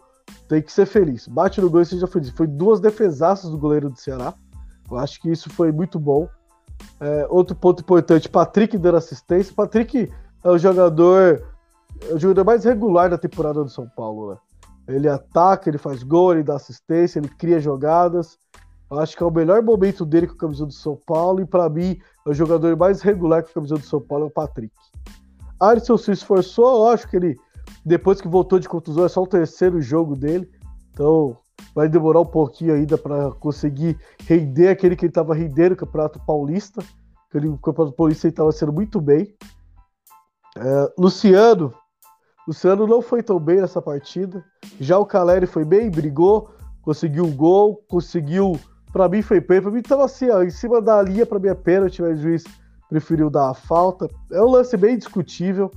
[0.49, 1.29] Tem que ser feliz.
[1.29, 2.31] Bate no gol e seja feliz.
[2.31, 4.35] Foi duas defesaças do goleiro do Ceará.
[4.91, 6.29] Eu acho que isso foi muito bom.
[7.01, 9.55] É, outro ponto importante: Patrick dando assistência.
[9.55, 10.11] Patrick
[10.43, 11.43] é o jogador
[12.09, 14.39] é o jogador mais regular da temporada do São Paulo, né?
[14.89, 18.39] Ele ataca, ele faz gol, ele dá assistência, ele cria jogadas.
[18.91, 21.47] Eu acho que é o melhor momento dele com a camisa do São Paulo, e
[21.47, 24.31] para mim, é o jogador mais regular com a camisa do São Paulo é o
[24.31, 24.73] Patrick.
[25.61, 27.37] Alisson se esforçou, eu acho que ele,
[27.85, 30.49] depois que voltou de contusão, é só o terceiro jogo dele,
[30.93, 31.37] então
[31.75, 36.21] vai demorar um pouquinho ainda para conseguir render aquele que ele estava rendendo no Campeonato
[36.27, 36.83] Paulista.
[37.29, 39.35] Aquele Campeonato Paulista ele estava sendo muito bem.
[40.57, 41.75] É, Luciano,
[42.49, 44.43] Luciano não foi tão bem nessa partida.
[44.81, 46.49] Já o Caleri foi bem, brigou,
[46.81, 48.59] conseguiu um gol, conseguiu.
[48.91, 49.65] Para mim foi pênalti.
[49.65, 52.23] Para mim tava assim, ó, em cima da linha para mim é pênalti, mas o
[52.23, 52.45] juiz
[52.89, 54.09] preferiu dar a falta.
[54.33, 55.71] É um lance bem discutível.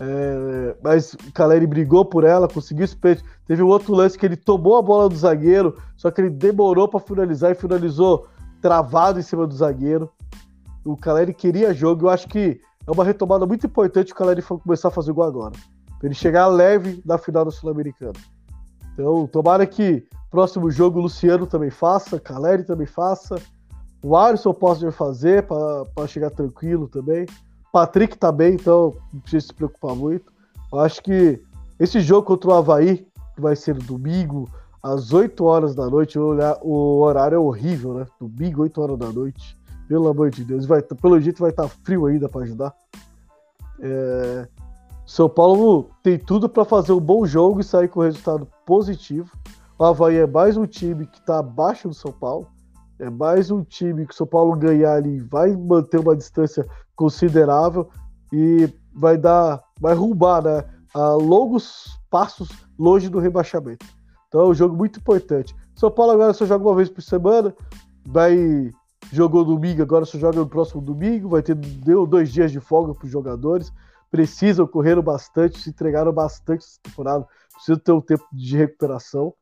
[0.00, 3.22] É, mas o Caleri brigou por ela, conseguiu esse pênalti.
[3.46, 6.88] Teve um outro lance que ele tomou a bola do zagueiro, só que ele demorou
[6.88, 8.26] para finalizar e finalizou
[8.62, 10.10] travado em cima do zagueiro.
[10.82, 12.06] O Caleri queria jogo.
[12.06, 15.52] Eu acho que é uma retomada muito importante o Caleri começar a fazer gol agora.
[16.00, 18.18] Pra ele chegar leve na final da Sul-Americana.
[18.94, 23.36] Então, tomara que próximo jogo o Luciano também faça, Caleri também faça,
[24.02, 27.26] o Alisson possa fazer para chegar tranquilo também.
[27.72, 30.32] Patrick tá bem, então não precisa se preocupar muito.
[30.72, 31.40] Eu acho que
[31.78, 34.48] esse jogo contra o Havaí, que vai ser domingo,
[34.82, 38.06] às 8 horas da noite, o horário é horrível, né?
[38.18, 39.58] Domingo, 8 horas da noite.
[39.86, 40.64] Pelo amor de Deus.
[40.66, 42.74] Vai, pelo jeito vai estar tá frio ainda para ajudar.
[43.80, 44.48] É...
[45.10, 49.28] São Paulo tem tudo para fazer um bom jogo e sair com resultado positivo.
[49.76, 52.46] O Havaí é mais um time que está abaixo do São Paulo.
[52.96, 57.88] É mais um time que o São Paulo ganhar ali vai manter uma distância considerável
[58.32, 63.84] e vai dar, vai rumbar, né, a longos passos longe do rebaixamento.
[64.28, 65.56] Então é um jogo muito importante.
[65.74, 67.52] São Paulo agora só joga uma vez por semana,
[68.06, 68.70] vai
[69.12, 72.94] jogou domingo, agora só joga no próximo domingo, vai ter deu dois dias de folga
[72.94, 73.72] para os jogadores.
[74.10, 79.32] Precisam, correram bastante, se entregaram bastante essa temporada, precisam ter um tempo de recuperação.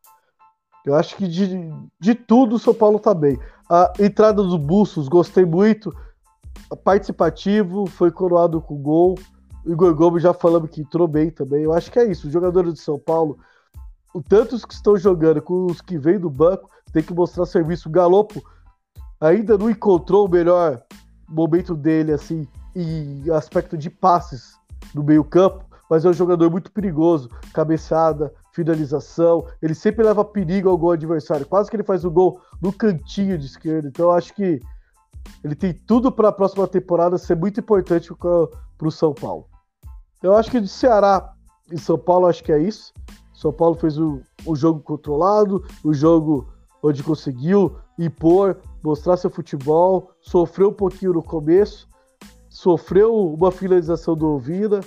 [0.84, 3.38] Eu acho que de, de tudo o São Paulo tá bem.
[3.68, 5.94] A entrada dos Bustos, gostei muito.
[6.82, 9.14] Participativo, foi coroado com gol.
[9.64, 11.62] O Igor Gomes já falando que entrou bem também.
[11.62, 12.26] Eu acho que é isso.
[12.26, 13.38] Os jogadores de São Paulo,
[14.28, 17.88] tanto os que estão jogando com os que vêm do banco, tem que mostrar serviço.
[17.88, 18.42] O Galopo
[19.20, 20.82] ainda não encontrou o melhor
[21.28, 24.57] momento dele, assim, em aspecto de passes
[24.94, 27.28] no meio-campo, mas é um jogador muito perigoso.
[27.52, 31.46] Cabeçada, finalização, ele sempre leva perigo ao gol adversário.
[31.46, 33.88] Quase que ele faz o gol no cantinho de esquerda.
[33.88, 34.60] Então eu acho que
[35.44, 39.46] ele tem tudo para a próxima temporada ser muito importante para o São Paulo.
[40.22, 41.32] Eu acho que de Ceará
[41.70, 42.92] e São Paulo, acho que é isso.
[43.32, 46.48] São Paulo fez o, o jogo controlado, o jogo
[46.82, 51.87] onde conseguiu impor, mostrar seu futebol, sofreu um pouquinho no começo,
[52.58, 54.80] sofreu uma finalização do Ouvida,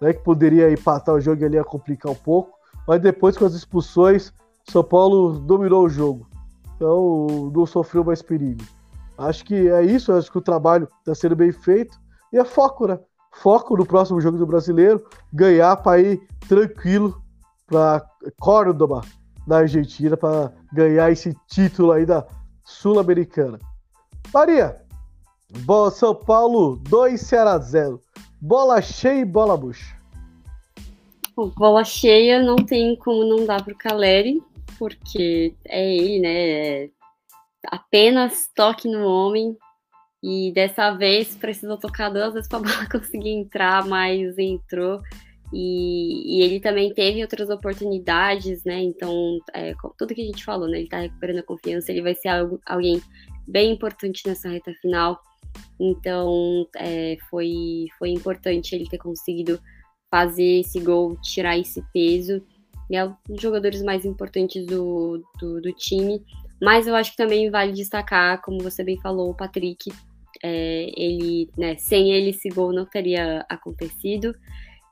[0.00, 3.44] né, que poderia empatar o jogo e ali ia complicar um pouco, mas depois com
[3.44, 4.32] as expulsões,
[4.68, 6.26] São Paulo dominou o jogo.
[6.74, 8.64] Então não sofreu mais perigo.
[9.16, 11.96] Acho que é isso, acho que o trabalho está sendo bem feito.
[12.32, 12.98] E é foco, né?
[13.34, 17.22] Foco no próximo jogo do brasileiro, ganhar para ir tranquilo
[17.68, 18.04] para
[18.40, 19.02] Córdoba,
[19.46, 22.26] na Argentina, para ganhar esse título aí da
[22.64, 23.60] Sul-Americana.
[24.34, 24.82] Maria,
[25.92, 28.00] São Paulo 2, Ceará 0.
[28.40, 29.96] Bola cheia e bola bucha.
[31.36, 34.42] Bom, bola cheia não tem como não dar para o Caleri,
[34.78, 36.50] porque é ele, né?
[36.84, 36.90] É
[37.66, 39.56] apenas toque no homem.
[40.22, 45.00] E dessa vez precisou tocar duas vezes para a bola conseguir entrar, mas entrou.
[45.52, 48.80] E, e, ele também teve outras oportunidades, né?
[48.82, 50.78] Então, é, tudo que a gente falou, né?
[50.78, 53.02] Ele tá recuperando a confiança, ele vai ser algo, alguém
[53.46, 55.20] bem importante nessa reta final.
[55.78, 59.60] Então, é, foi, foi importante ele ter conseguido
[60.10, 62.42] fazer esse gol, tirar esse peso.
[62.90, 66.22] É um dos jogadores mais importantes do, do, do, time.
[66.60, 69.90] Mas eu acho que também vale destacar, como você bem falou, o Patrick.
[70.44, 74.34] É, ele, né, sem ele esse gol não teria acontecido.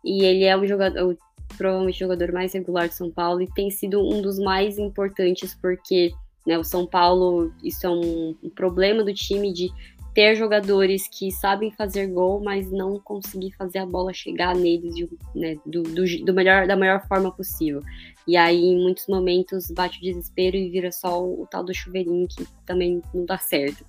[0.02, 1.16] E ele é um jogador,
[1.58, 5.54] provavelmente o jogador mais regular de São Paulo e tem sido um dos mais importantes
[5.60, 6.12] porque
[6.46, 9.70] né, o São Paulo, isso é um, um problema do time de
[10.14, 15.08] ter jogadores que sabem fazer gol, mas não conseguir fazer a bola chegar neles de,
[15.34, 17.80] né, do, do, do, melhor, da melhor forma possível.
[18.26, 21.74] E aí, em muitos momentos, bate o desespero e vira só o, o tal do
[21.74, 23.84] chuveirinho, que também não dá certo.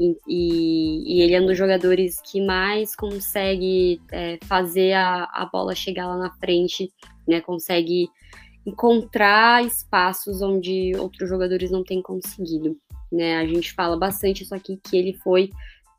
[0.00, 5.46] E, e, e ele é um dos jogadores que mais consegue é, fazer a, a
[5.46, 6.92] bola chegar lá na frente,
[7.26, 8.08] né, consegue
[8.64, 12.76] encontrar espaços onde outros jogadores não têm conseguido.
[13.12, 13.36] Né?
[13.36, 15.50] A gente fala bastante isso aqui que ele foi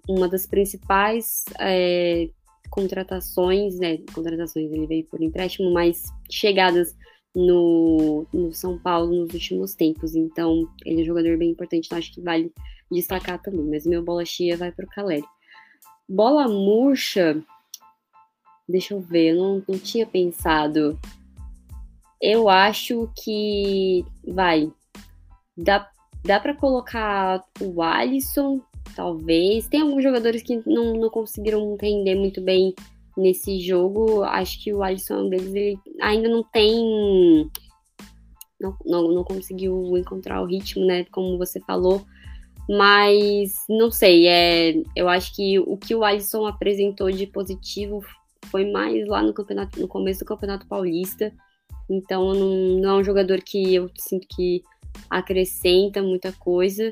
[0.09, 2.27] uma das principais é,
[2.69, 3.99] contratações, né?
[4.13, 6.95] Contratações, ele veio por empréstimo, mas chegadas
[7.35, 10.15] no, no São Paulo nos últimos tempos.
[10.15, 12.51] Então, ele é um jogador bem importante, então acho que vale
[12.91, 13.65] destacar também.
[13.65, 15.23] Mas meu bola cheia vai para o Caleri.
[16.07, 17.41] Bola murcha,
[18.67, 20.99] deixa eu ver, eu não, não tinha pensado.
[22.21, 24.71] Eu acho que vai.
[25.55, 25.89] Dá
[26.23, 28.61] Dá para colocar o Alisson,
[28.95, 29.67] talvez.
[29.67, 32.73] Tem alguns jogadores que não, não conseguiram render muito bem
[33.17, 34.23] nesse jogo.
[34.23, 35.53] Acho que o Alisson é um deles.
[35.53, 37.49] Ele ainda não tem.
[38.59, 41.05] Não, não, não conseguiu encontrar o ritmo, né?
[41.11, 42.05] Como você falou.
[42.69, 48.01] Mas não sei, é, eu acho que o que o Alisson apresentou de positivo
[48.45, 51.33] foi mais lá no campeonato, no começo do Campeonato Paulista.
[51.89, 54.63] Então não, não é um jogador que eu sinto que
[55.09, 56.91] acrescenta muita coisa.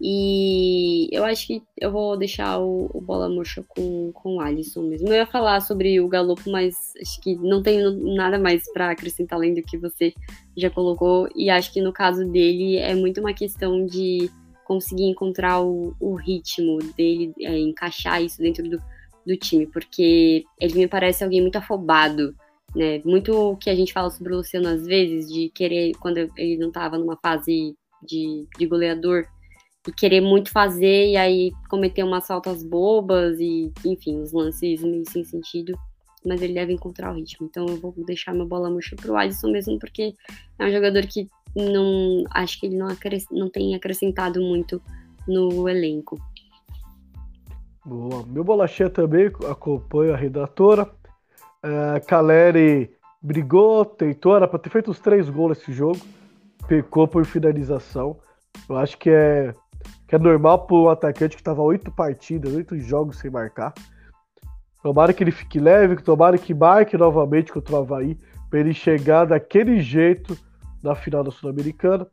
[0.00, 4.82] E eu acho que eu vou deixar o, o bola murcha com, com o Alisson
[4.82, 5.08] mesmo.
[5.08, 9.38] Eu ia falar sobre o Galopo, mas acho que não tenho nada mais para acrescentar
[9.38, 10.12] além do que você
[10.56, 11.28] já colocou.
[11.36, 14.30] E acho que no caso dele é muito uma questão de
[14.64, 18.82] conseguir encontrar o, o ritmo dele, é, encaixar isso dentro do,
[19.26, 22.34] do time, porque ele me parece alguém muito afobado
[22.74, 23.00] né?
[23.04, 26.56] Muito o que a gente fala sobre o Luciano às vezes, de querer, quando ele
[26.58, 29.26] não estava numa fase de, de goleador,
[29.86, 35.08] e querer muito fazer e aí cometer umas faltas bobas e, enfim, os lances meio
[35.08, 35.76] sem sentido.
[36.24, 37.48] Mas ele deve encontrar o ritmo.
[37.50, 40.14] Então eu vou deixar meu bola murcha pro Alisson mesmo, porque
[40.56, 42.22] é um jogador que não.
[42.30, 44.80] Acho que ele não, acres, não tem acrescentado muito
[45.26, 46.16] no elenco.
[47.84, 48.24] Boa.
[48.24, 50.88] Meu bolachinha também acompanha a redatora.
[51.64, 55.98] Uh, Caleri brigou, tentou, era para ter feito os três gols nesse jogo.
[56.66, 58.18] Pecou por finalização.
[58.68, 59.54] Eu acho que é
[60.06, 63.72] que é normal para um atacante que estava oito partidas, oito jogos sem marcar.
[64.82, 68.18] Tomara que ele fique leve, tomara que marque novamente contra o Havaí,
[68.50, 70.36] para ele chegar daquele jeito
[70.82, 72.06] na final da Sul-Americana.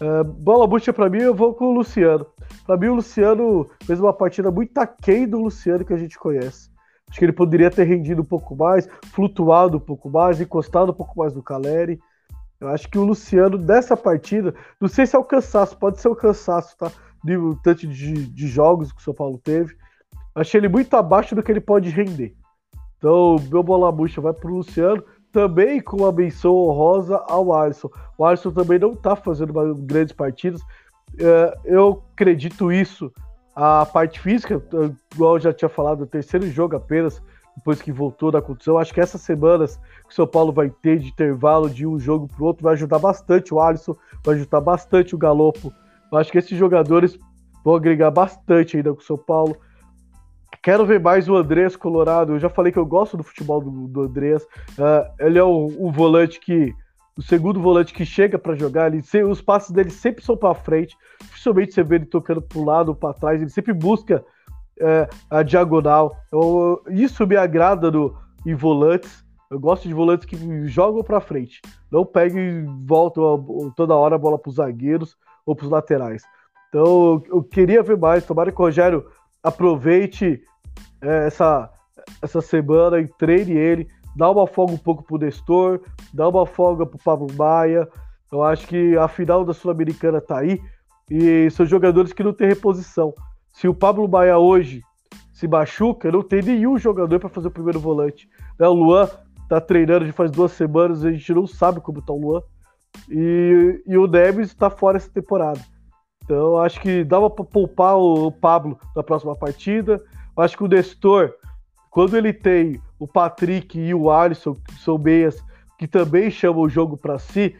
[0.00, 2.26] Uh, bola bucha para mim, eu vou com o Luciano.
[2.64, 6.71] Para mim, o Luciano fez uma partida muito aquém do Luciano que a gente conhece.
[7.12, 10.94] Acho que ele poderia ter rendido um pouco mais, flutuado um pouco mais, encostado um
[10.94, 12.00] pouco mais no Caleri.
[12.58, 16.08] Eu acho que o Luciano, dessa partida, não sei se é o cansaço, pode ser
[16.08, 16.90] o cansaço, tá?
[17.22, 19.76] De tanto de, de jogos que o São Paulo teve.
[20.34, 22.34] Achei ele muito abaixo do que ele pode render.
[22.96, 27.90] Então, meu bola bucha vai pro Luciano, também com uma menção honrosa ao Alisson.
[28.16, 30.62] O Alisson também não tá fazendo grandes partidas.
[31.20, 33.12] É, eu acredito isso.
[33.54, 34.62] A parte física,
[35.14, 37.22] igual eu já tinha falado, o terceiro jogo apenas,
[37.56, 38.78] depois que voltou da condição.
[38.78, 42.26] Acho que essas semanas que o São Paulo vai ter de intervalo de um jogo
[42.26, 45.72] para o outro vai ajudar bastante o Alisson, vai ajudar bastante o Galopo.
[46.10, 47.18] Eu acho que esses jogadores
[47.64, 49.56] vão agregar bastante ainda com o São Paulo.
[50.62, 52.32] Quero ver mais o Andrés Colorado.
[52.34, 54.44] Eu já falei que eu gosto do futebol do, do Andrés.
[54.78, 56.72] Uh, ele é o, o, volante que.
[57.16, 60.96] O segundo volante que chega para jogar, ele, os passes dele sempre são para frente.
[61.20, 63.40] Dificilmente você vê ele tocando para o lado ou para trás.
[63.40, 64.24] Ele sempre busca
[64.80, 66.16] é, a diagonal.
[66.32, 69.22] Eu, isso me agrada no, em volantes.
[69.50, 71.60] Eu gosto de volantes que jogam para frente.
[71.90, 76.22] Não pegam e voltam toda hora a bola para os zagueiros ou para os laterais.
[76.68, 78.24] Então eu queria ver mais.
[78.24, 79.06] Tomara que o Rogério
[79.42, 80.42] aproveite
[81.02, 81.70] é, essa,
[82.22, 83.88] essa semana e treine ele.
[84.16, 85.80] Dá uma folga um pouco pro Nestor,
[86.12, 87.88] dá uma folga pro Pablo Maia.
[88.30, 90.60] Eu acho que a final da Sul-Americana tá aí.
[91.10, 93.12] E são jogadores que não têm reposição.
[93.52, 94.82] Se o Pablo Maia hoje
[95.32, 98.28] se machuca, não tem nenhum jogador para fazer o primeiro volante.
[98.58, 99.08] Né, o Luan
[99.48, 102.42] tá treinando de faz duas semanas, a gente não sabe como tá o Luan.
[103.10, 105.60] E, e o Neves está fora essa temporada.
[106.24, 110.02] Então acho que dava para poupar o, o Pablo na próxima partida.
[110.36, 111.34] Acho que o Nestor,
[111.90, 115.44] quando ele tem o Patrick e o Alisson, que são meias,
[115.76, 117.56] que também chamam o jogo para si,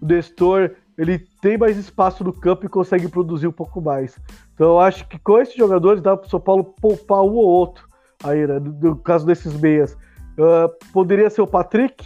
[0.00, 4.18] o Nestor ele tem mais espaço no campo e consegue produzir um pouco mais.
[4.54, 7.44] Então eu acho que com esses jogadores dá para o São Paulo poupar um ou
[7.44, 7.86] outro
[8.24, 8.58] aí, né?
[8.58, 9.92] No, caso desses meias.
[10.38, 12.02] Uh, poderia ser o Patrick,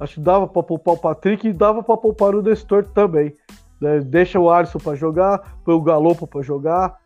[0.00, 3.32] acho que dava para poupar o Patrick e dava para poupar o Nestor também.
[3.80, 4.00] Né?
[4.00, 6.98] Deixa o Alisson para jogar, põe o Galopo para jogar.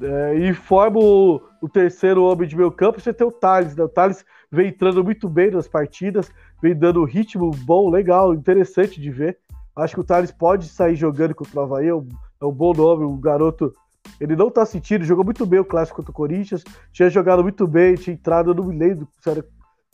[0.00, 3.84] É, e forma o, o, terceiro homem de meio campo, você tem o Thales, né?
[3.84, 6.30] O Thales vem entrando muito bem nas partidas,
[6.62, 9.38] vem dando ritmo bom, legal, interessante de ver.
[9.74, 12.08] Acho que o Thales pode sair jogando contra o Havaí, é um,
[12.40, 13.72] é um bom nome, o garoto.
[14.20, 17.66] Ele não tá sentindo, jogou muito bem o clássico contra o Corinthians, tinha jogado muito
[17.66, 19.06] bem, tinha entrado, eu não me lembro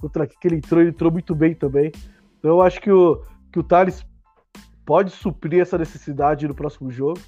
[0.00, 1.90] contra que ele entrou, ele entrou muito bem também.
[2.38, 4.04] Então eu acho que o, que o Thales
[4.84, 7.20] pode suprir essa necessidade no próximo jogo.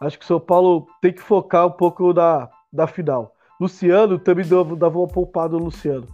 [0.00, 3.34] Acho que o São Paulo tem que focar um pouco na, na final.
[3.60, 6.06] Luciano também dava uma poupada no Luciano.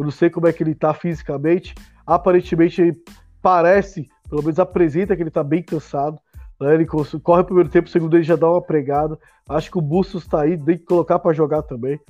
[0.00, 1.74] Eu não sei como é que ele tá fisicamente.
[2.06, 2.96] Aparentemente ele
[3.42, 6.18] parece pelo menos apresenta que ele tá bem cansado.
[6.58, 6.72] Né?
[6.72, 9.18] Ele corre o primeiro tempo, o segundo ele já dá uma pregada.
[9.46, 12.00] Acho que o Bustos tá aí, tem que colocar para jogar também.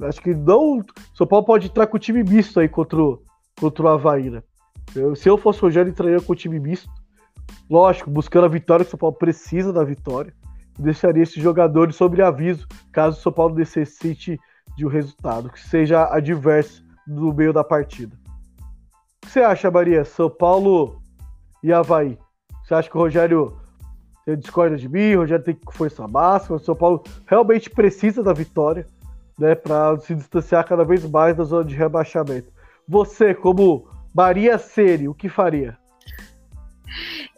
[0.00, 0.82] Acho que não.
[1.14, 3.22] São Paulo pode entrar com o time misto aí contra o,
[3.60, 4.42] contra o Havaí, né?
[4.94, 6.90] Eu, se eu fosse o Rogério, entraria com o time misto.
[7.70, 10.34] Lógico, buscando a vitória, que o São Paulo precisa da vitória.
[10.76, 14.36] Deixaria esses jogadores sobre aviso, caso o São Paulo necessite
[14.76, 18.16] de um resultado, que seja adverso no meio da partida.
[19.22, 20.04] O que você acha, Maria?
[20.04, 21.00] São Paulo
[21.62, 22.18] e Havaí.
[22.64, 23.56] Você acha que o Rogério
[24.38, 25.14] discorda de mim?
[25.14, 26.56] O Rogério tem que força máxima.
[26.56, 28.86] O São Paulo realmente precisa da vitória,
[29.38, 32.52] né, para se distanciar cada vez mais da zona de rebaixamento.
[32.88, 35.76] Você, como Maria Seri, o que faria?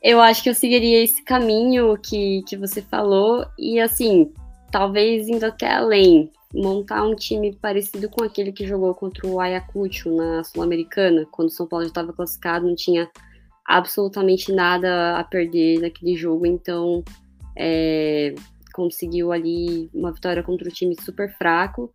[0.03, 4.33] Eu acho que eu seguiria esse caminho que, que você falou e assim,
[4.71, 10.15] talvez indo até além, montar um time parecido com aquele que jogou contra o Ayacucho
[10.15, 13.11] na Sul-Americana, quando o São Paulo já estava classificado, não tinha
[13.67, 17.05] absolutamente nada a perder naquele jogo, então
[17.55, 18.35] é,
[18.73, 21.93] conseguiu ali uma vitória contra um time super fraco,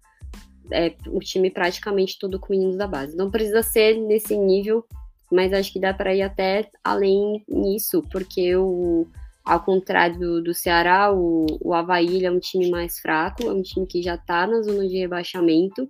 [0.72, 3.18] é, o time praticamente todo com meninos da base.
[3.18, 4.86] Não precisa ser nesse nível,
[5.32, 9.08] mas acho que dá para ir até além nisso, porque o,
[9.46, 13.62] ao contrário do, do Ceará, o, o Havaí é um time mais fraco, é um
[13.62, 15.90] time que já está na zona de rebaixamento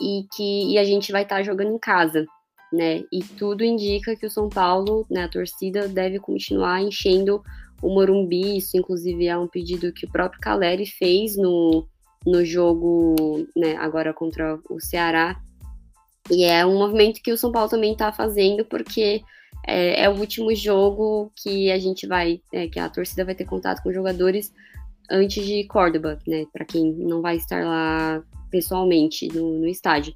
[0.00, 2.26] e que e a gente vai estar tá jogando em casa,
[2.72, 3.04] né?
[3.12, 7.42] E tudo indica que o São Paulo, né, a torcida deve continuar enchendo
[7.80, 11.86] o Morumbi, isso inclusive é um pedido que o próprio Caleri fez no,
[12.26, 15.40] no jogo, né, agora contra o Ceará.
[16.30, 19.22] E é um movimento que o São Paulo também está fazendo, porque
[19.66, 23.44] é, é, o último jogo que a gente vai, é, que a torcida vai ter
[23.44, 24.52] contato com jogadores
[25.10, 26.46] antes de Córdoba, né?
[26.52, 30.14] Para quem não vai estar lá pessoalmente no, no estádio.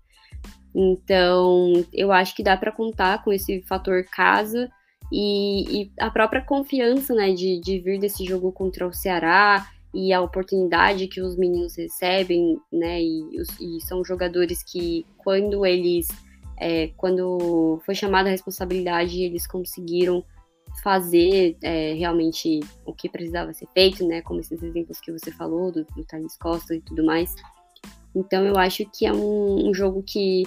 [0.74, 4.70] Então, eu acho que dá para contar com esse fator casa
[5.10, 10.12] e, e, a própria confiança, né, de, de vir desse jogo contra o Ceará e
[10.12, 13.22] a oportunidade que os meninos recebem, né, e,
[13.60, 16.06] e são jogadores que quando eles
[16.60, 20.24] é, quando foi chamada a responsabilidade, eles conseguiram
[20.82, 24.22] fazer é, realmente o que precisava ser feito, né?
[24.22, 27.34] Como esses exemplos que você falou, do, do Thales Costa e tudo mais.
[28.14, 30.44] Então eu acho que é um, um jogo que,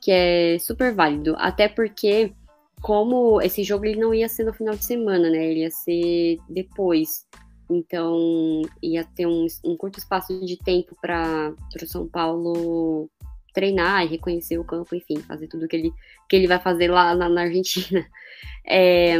[0.00, 2.32] que é super válido, até porque
[2.80, 5.50] como esse jogo ele não ia ser no final de semana, né?
[5.50, 7.26] Ele ia ser depois.
[7.70, 13.08] Então ia ter um, um curto espaço de tempo para o São Paulo
[13.54, 15.92] treinar e reconhecer o campo, enfim, fazer tudo que ele,
[16.28, 18.04] que ele vai fazer lá na, na Argentina.
[18.66, 19.18] É,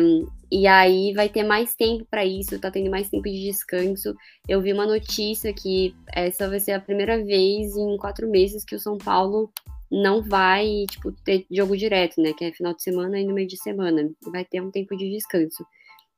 [0.51, 4.15] e aí vai ter mais tempo para isso, tá tendo mais tempo de descanso.
[4.49, 8.75] Eu vi uma notícia que essa vai ser a primeira vez em quatro meses que
[8.75, 9.53] o São Paulo
[9.91, 12.33] não vai, tipo, ter jogo direto, né?
[12.33, 14.11] Que é final de semana e no meio de semana.
[14.33, 15.63] Vai ter um tempo de descanso.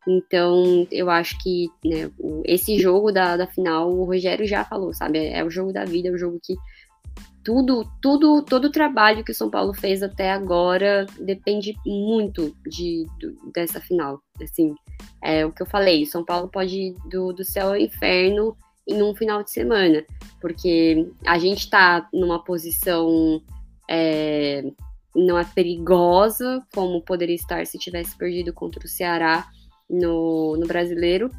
[0.07, 2.11] Então, eu acho que né,
[2.45, 5.19] esse jogo da, da final, o Rogério já falou, sabe?
[5.19, 6.55] É, é o jogo da vida, é o jogo que
[7.47, 13.07] tudo, tudo, todo o trabalho que o São Paulo fez até agora depende muito de,
[13.55, 14.21] dessa final.
[14.43, 14.75] Assim,
[15.23, 19.01] é o que eu falei, São Paulo pode ir do, do céu ao inferno em
[19.01, 20.05] um final de semana,
[20.41, 23.41] porque a gente está numa posição
[23.89, 24.65] é,
[25.15, 29.47] não é perigosa como poderia estar se tivesse perdido contra o Ceará
[29.89, 31.31] no, no brasileiro,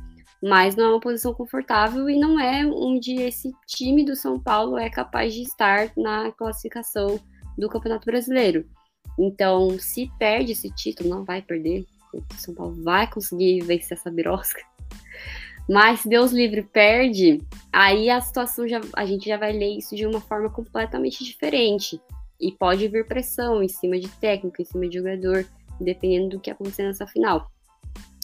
[0.42, 4.78] mas não é uma posição confortável e não é onde esse time do São Paulo
[4.78, 7.20] é capaz de estar na classificação
[7.58, 8.66] do Campeonato Brasileiro.
[9.18, 14.12] Então, se perde esse título, não vai perder, o São Paulo vai conseguir vencer essa
[14.12, 14.62] birosca.
[15.68, 17.42] Mas se Deus livre perde,
[17.74, 22.00] aí a situação já a gente já vai ler isso de uma forma completamente diferente.
[22.40, 25.46] E pode vir pressão em cima de técnico, em cima de jogador,
[25.82, 27.52] dependendo do que acontecer nessa final.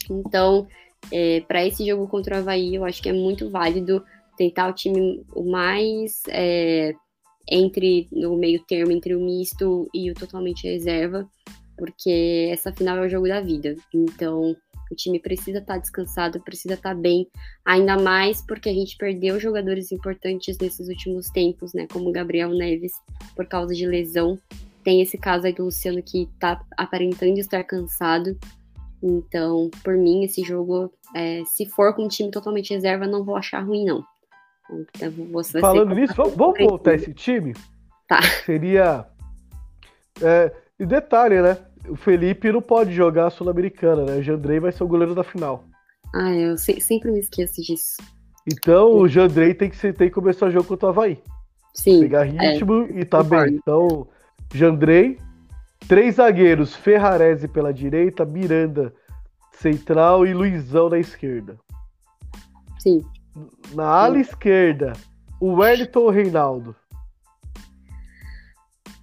[0.08, 0.66] Então,
[1.12, 4.04] é, para esse jogo contra o Havaí, eu acho que é muito válido
[4.36, 6.94] tentar o time o mais é,
[7.48, 11.28] entre no meio termo entre o misto e o totalmente reserva,
[11.76, 13.76] porque essa final é o jogo da vida.
[13.92, 14.56] Então,
[14.90, 17.28] o time precisa estar tá descansado, precisa estar tá bem,
[17.64, 22.50] ainda mais porque a gente perdeu jogadores importantes nesses últimos tempos, né, como o Gabriel
[22.50, 22.92] Neves,
[23.34, 24.38] por causa de lesão.
[24.82, 28.38] Tem esse caso aí do Luciano que está aparentando estar cansado.
[29.06, 33.36] Então, por mim, esse jogo, é, se for com um time totalmente reserva, não vou
[33.36, 34.02] achar ruim, não.
[34.96, 37.52] Então, você Falando nisso, vamos, vamos voltar esse time?
[38.08, 38.22] Tá.
[38.46, 39.06] Seria.
[40.22, 40.50] É,
[40.80, 41.58] e detalhe, né?
[41.86, 44.16] O Felipe não pode jogar a Sul-Americana, né?
[44.16, 45.64] O Jandrei vai ser o goleiro da final.
[46.14, 47.98] Ah, eu se, sempre me esqueço disso.
[48.46, 48.98] Então Sim.
[49.00, 51.18] o Jandrei tem que, tem que começar o jogo contra o Havaí.
[51.74, 52.00] Sim.
[52.00, 52.52] Pegar é.
[52.52, 53.50] ritmo é, e tá concordo.
[53.50, 53.60] bem.
[53.60, 54.08] Então,
[54.54, 55.18] Jandrei,
[55.88, 58.92] Três zagueiros, Ferrarese pela direita, Miranda
[59.52, 61.58] central e Luizão na esquerda.
[62.78, 63.04] Sim.
[63.72, 64.20] Na ala Sim.
[64.20, 64.92] esquerda,
[65.40, 66.76] o Wellington ou Reinaldo?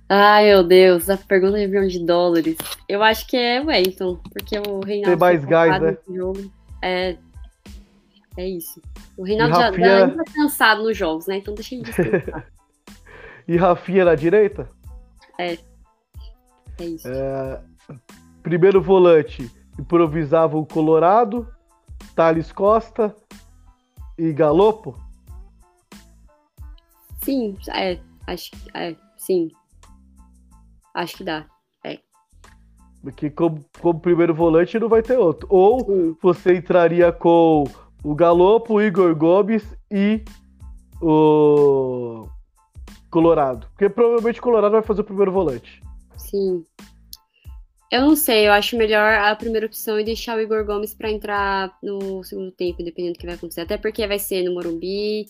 [0.09, 2.57] Ai, meu Deus, a pergunta de milhão de dólares.
[2.87, 5.09] Eu acho que é o Wellington, porque o Reinaldo.
[5.09, 5.97] Tem mais gás, né?
[6.09, 6.51] Jogo.
[6.81, 7.15] É,
[8.37, 8.81] é isso.
[9.17, 9.99] O Reinaldo já, Rafinha...
[9.99, 11.37] já tá cansado nos jogos, né?
[11.37, 12.47] Então deixa ele descansar.
[13.47, 14.67] e Rafinha na direita?
[15.39, 15.57] É.
[16.81, 17.07] É isso.
[17.07, 17.61] É,
[18.41, 21.47] primeiro volante, improvisava o Colorado,
[22.15, 23.15] Thales Costa
[24.17, 24.97] e Galopo?
[27.23, 29.51] Sim, é, acho que é, sim.
[30.93, 31.45] Acho que dá.
[31.83, 31.99] É.
[33.01, 35.47] Porque como, como primeiro volante não vai ter outro.
[35.51, 36.17] Ou sim.
[36.21, 37.63] você entraria com
[38.03, 40.23] o Galopo, o Igor Gomes e
[40.99, 42.27] o
[43.11, 43.67] Colorado.
[43.67, 45.81] Porque provavelmente o Colorado vai fazer o primeiro volante.
[46.17, 46.63] Sim.
[47.91, 51.11] Eu não sei, eu acho melhor a primeira opção e deixar o Igor Gomes para
[51.11, 53.61] entrar no segundo tempo, dependendo do que vai acontecer.
[53.61, 55.25] Até porque vai ser no Morumbi,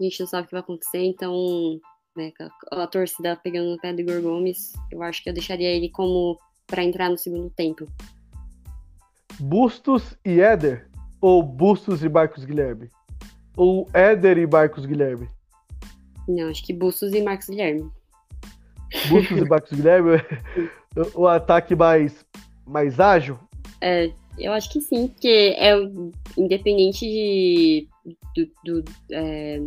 [0.00, 1.78] a gente não sabe o que vai acontecer, então,
[2.16, 2.32] né,
[2.72, 5.90] a, a torcida pegando no pé do Igor Gomes, eu acho que eu deixaria ele
[5.90, 7.86] como para entrar no segundo tempo.
[9.38, 10.88] Bustos e Éder?
[11.20, 12.90] ou Bustos e Marcos Guilherme?
[13.56, 15.28] Ou Éder e Marcos Guilherme?
[16.28, 17.90] Não, acho que Bustos e Marcos Guilherme.
[19.08, 20.20] Bustos e Marcos Guilherme?
[21.14, 22.24] o ataque mais,
[22.66, 23.38] mais ágil?
[23.80, 25.72] É, eu acho que sim, porque é
[26.36, 27.88] independente de.
[28.34, 29.60] Do, do, é,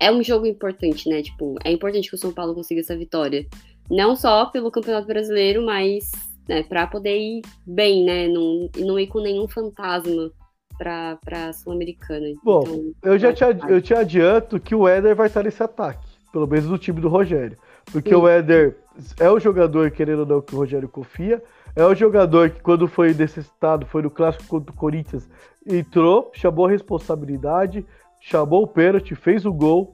[0.00, 1.22] é um jogo importante, né?
[1.22, 3.46] Tipo, é importante que o São Paulo consiga essa vitória.
[3.90, 6.10] Não só pelo Campeonato Brasileiro, mas
[6.48, 8.28] né, para poder ir bem, né?
[8.28, 10.30] Não, e não ir com nenhum fantasma
[10.78, 11.18] para
[11.48, 12.26] a Sul-Americana.
[12.42, 16.06] Bom, então, eu já te, eu te adianto que o Éder vai estar nesse ataque,
[16.32, 17.58] pelo menos no time do Rogério.
[17.92, 18.16] Porque Sim.
[18.16, 18.76] o Éder
[19.18, 21.42] é o jogador, querendo ou não, que o Rogério confia.
[21.74, 25.28] É o jogador que, quando foi necessitado, foi no clássico contra o Corinthians,
[25.66, 27.86] entrou, chamou a responsabilidade,
[28.20, 29.92] chamou o pênalti, fez o gol.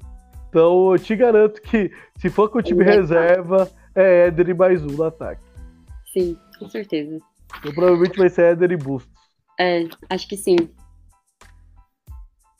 [0.48, 4.82] Então eu te garanto que, se for com o time reserva, é Éder e mais
[4.82, 5.42] um no ataque.
[6.12, 7.18] Sim, com certeza.
[7.58, 9.12] Então provavelmente vai ser Éder e Bustos.
[9.58, 10.56] É, acho que sim.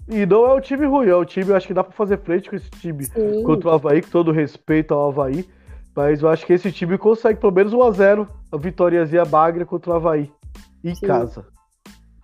[0.09, 2.19] E não é um time ruim, é um time, eu acho que dá pra fazer
[2.19, 3.43] frente com esse time sim.
[3.43, 5.45] contra o Havaí, com todo respeito ao Havaí.
[5.97, 9.95] Mas eu acho que esse time consegue pelo menos 1x0, a vitóriazinha magra contra o
[9.95, 10.31] Havaí.
[10.85, 11.07] Em Sim.
[11.07, 11.47] casa.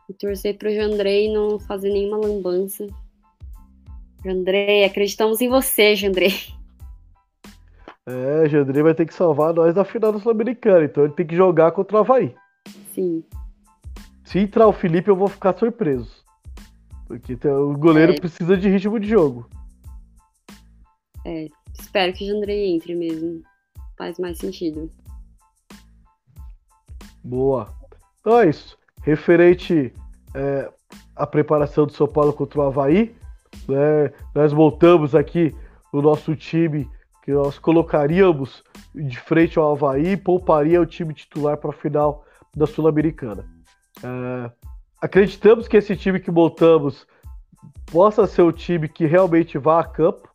[0.09, 2.87] E torcer pro Jandrei não fazer nenhuma lambança.
[4.24, 6.35] Jandrei, acreditamos em você, Jandrei.
[8.07, 11.35] É, Jandrei vai ter que salvar nós da final do Sul-Americana, então ele tem que
[11.37, 12.35] jogar contra o Havaí.
[12.93, 13.24] Sim.
[14.24, 16.21] Se entrar o Felipe, eu vou ficar surpreso.
[17.12, 18.18] Porque o goleiro é.
[18.18, 19.46] precisa de ritmo de jogo.
[21.26, 21.46] É,
[21.78, 23.42] espero que o Jandrei entre mesmo
[23.98, 24.90] faz mais sentido.
[27.22, 27.70] Boa.
[28.18, 28.78] Então é isso.
[29.02, 29.92] Referente
[30.34, 30.72] é,
[31.14, 33.14] à preparação do São Paulo contra o Havaí,
[33.68, 35.54] né, nós voltamos aqui
[35.92, 36.88] o nosso time
[37.22, 42.24] que nós colocaríamos de frente ao Havaí e pouparia o time titular para a final
[42.56, 43.44] da Sul-Americana.
[44.02, 44.71] É,
[45.03, 47.05] acreditamos que esse time que montamos
[47.86, 50.30] possa ser o time que realmente vá a campo,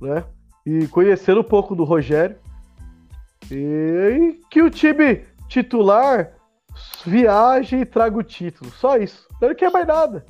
[0.00, 0.22] né?
[0.66, 2.36] E conhecendo um pouco do Rogério,
[3.50, 6.32] e que o time titular
[7.04, 8.70] viaje e traga o título.
[8.72, 9.26] Só isso.
[9.40, 10.26] Não quer mais nada.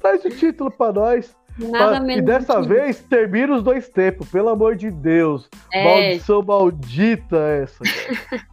[0.00, 1.36] Traz o título para nós.
[1.58, 2.14] Nada pra...
[2.14, 5.48] E dessa vez termina os dois tempos, pelo amor de Deus.
[5.72, 5.84] É.
[5.84, 7.82] Maldição maldita essa.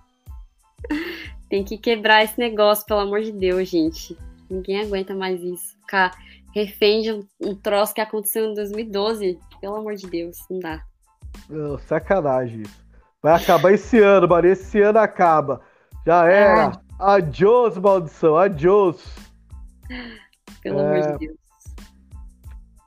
[1.50, 4.18] Tem que quebrar esse negócio, pelo amor de Deus, gente.
[4.50, 5.78] Ninguém aguenta mais isso.
[5.82, 6.12] Ficar
[6.54, 9.40] refém de um troço que aconteceu em 2012.
[9.62, 10.82] Pelo amor de Deus, não dá.
[11.50, 12.86] Não, sacanagem isso.
[13.22, 14.52] Vai acabar esse ano, Maria.
[14.52, 15.62] Esse ano acaba.
[16.06, 16.72] Já era.
[17.00, 17.16] Ah.
[17.16, 18.38] Adiós, maldição.
[18.38, 19.04] Adiós.
[20.62, 21.00] Pelo é...
[21.00, 21.38] amor de Deus.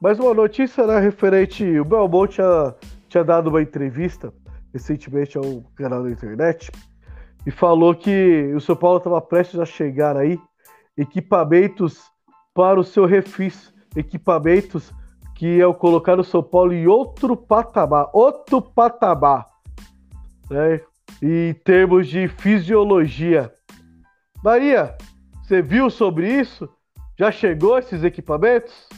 [0.00, 1.64] Mais uma notícia, né, referente.
[1.78, 2.74] O Belmont tinha,
[3.08, 4.32] tinha dado uma entrevista
[4.72, 6.70] recentemente a um canal da internet
[7.46, 10.38] e falou que o São Paulo estava prestes a chegar aí
[10.96, 12.00] equipamentos
[12.54, 14.92] para o seu refis, equipamentos
[15.34, 19.46] que iam colocar o São Paulo em outro patamar, outro patamar
[20.50, 20.80] né,
[21.22, 23.52] em termos de fisiologia.
[24.44, 24.96] Maria,
[25.42, 26.68] você viu sobre isso?
[27.18, 28.88] Já chegou esses equipamentos?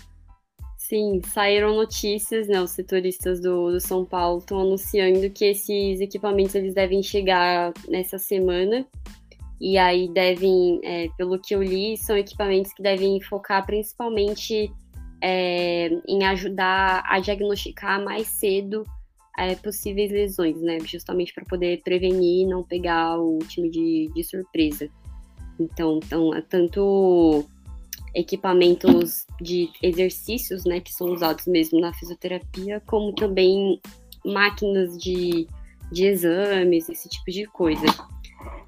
[0.76, 2.60] Sim, saíram notícias, né?
[2.60, 8.18] Os setoristas do, do São Paulo estão anunciando que esses equipamentos eles devem chegar nessa
[8.18, 8.86] semana.
[9.62, 14.72] E aí devem, é, pelo que eu li, são equipamentos que devem focar principalmente
[15.22, 18.82] é, em ajudar a diagnosticar mais cedo
[19.38, 20.80] é, possíveis lesões, né?
[20.80, 24.88] Justamente para poder prevenir e não pegar o time de, de surpresa.
[25.60, 27.44] Então, então, é tanto
[28.16, 33.80] equipamentos de exercícios, né, que são usados mesmo na fisioterapia, como também
[34.24, 35.46] máquinas de,
[35.92, 37.86] de exames, esse tipo de coisa.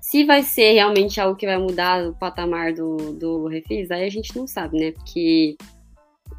[0.01, 4.11] Se vai ser realmente algo que vai mudar o patamar do, do Refis, aí a
[4.11, 4.93] gente não sabe, né?
[4.93, 5.57] Porque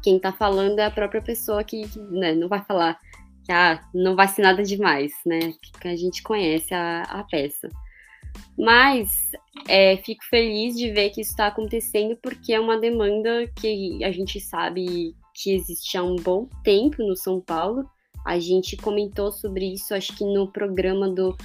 [0.02, 2.98] quem tá falando é a própria pessoa que, que né, não vai falar
[3.46, 5.54] que ah, não vai ser nada demais, né?
[5.80, 7.68] Que a gente conhece a, a peça.
[8.58, 9.30] Mas
[9.68, 14.10] é, fico feliz de ver que isso está acontecendo porque é uma demanda que a
[14.10, 17.88] gente sabe que existe há um bom tempo no São Paulo.
[18.24, 21.36] A gente comentou sobre isso, acho que no programa do,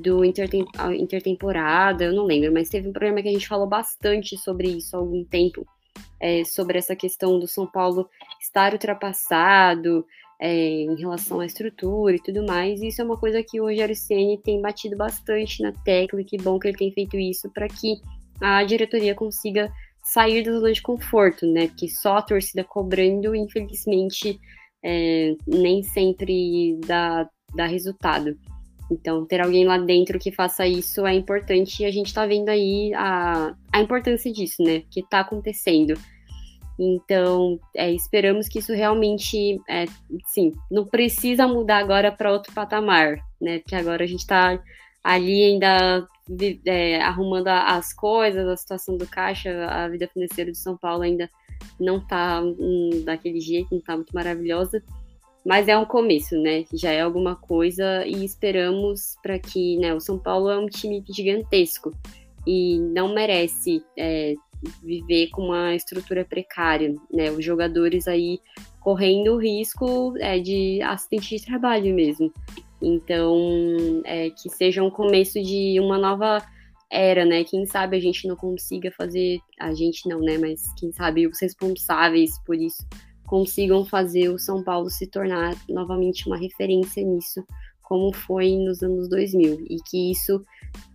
[0.00, 0.64] do intertem
[0.98, 4.96] Intertemporada, eu não lembro, mas teve um programa que a gente falou bastante sobre isso
[4.96, 5.66] há algum tempo,
[6.20, 8.08] é, sobre essa questão do São Paulo
[8.40, 10.04] estar ultrapassado,
[10.40, 12.80] é, em relação à estrutura e tudo mais.
[12.80, 16.24] E isso é uma coisa que o Rogério Ceni tem batido bastante na tecla, e
[16.24, 18.00] que bom que ele tem feito isso para que
[18.40, 19.70] a diretoria consiga
[20.02, 21.68] sair da zona de conforto, né?
[21.68, 24.40] Que só a torcida cobrando, infelizmente,
[24.82, 28.34] é, nem sempre dá, dá resultado.
[28.90, 32.48] Então, ter alguém lá dentro que faça isso é importante e a gente está vendo
[32.48, 34.82] aí a, a importância disso, né?
[34.90, 35.94] Que está acontecendo.
[36.78, 39.84] Então, é, esperamos que isso realmente, é,
[40.26, 43.58] sim, não precisa mudar agora para outro patamar, né?
[43.58, 44.60] Porque agora a gente está
[45.04, 46.08] ali ainda
[46.66, 51.28] é, arrumando as coisas, a situação do caixa, a vida financeira de São Paulo ainda
[51.78, 52.40] não está
[53.04, 54.82] daquele jeito, não está muito maravilhosa.
[55.44, 56.64] Mas é um começo, né?
[56.72, 59.94] Já é alguma coisa e esperamos para que, né?
[59.94, 61.92] O São Paulo é um time gigantesco
[62.46, 64.34] e não merece é,
[64.82, 67.30] viver com uma estrutura precária, né?
[67.30, 68.38] Os jogadores aí
[68.80, 72.32] correndo o risco é, de acidente de trabalho mesmo.
[72.82, 76.42] Então, é, que seja um começo de uma nova
[76.90, 77.44] era, né?
[77.44, 80.36] Quem sabe a gente não consiga fazer, a gente não, né?
[80.36, 82.84] Mas quem sabe os responsáveis por isso
[83.30, 87.46] consigam fazer o São Paulo se tornar novamente uma referência nisso,
[87.80, 90.44] como foi nos anos 2000, e que isso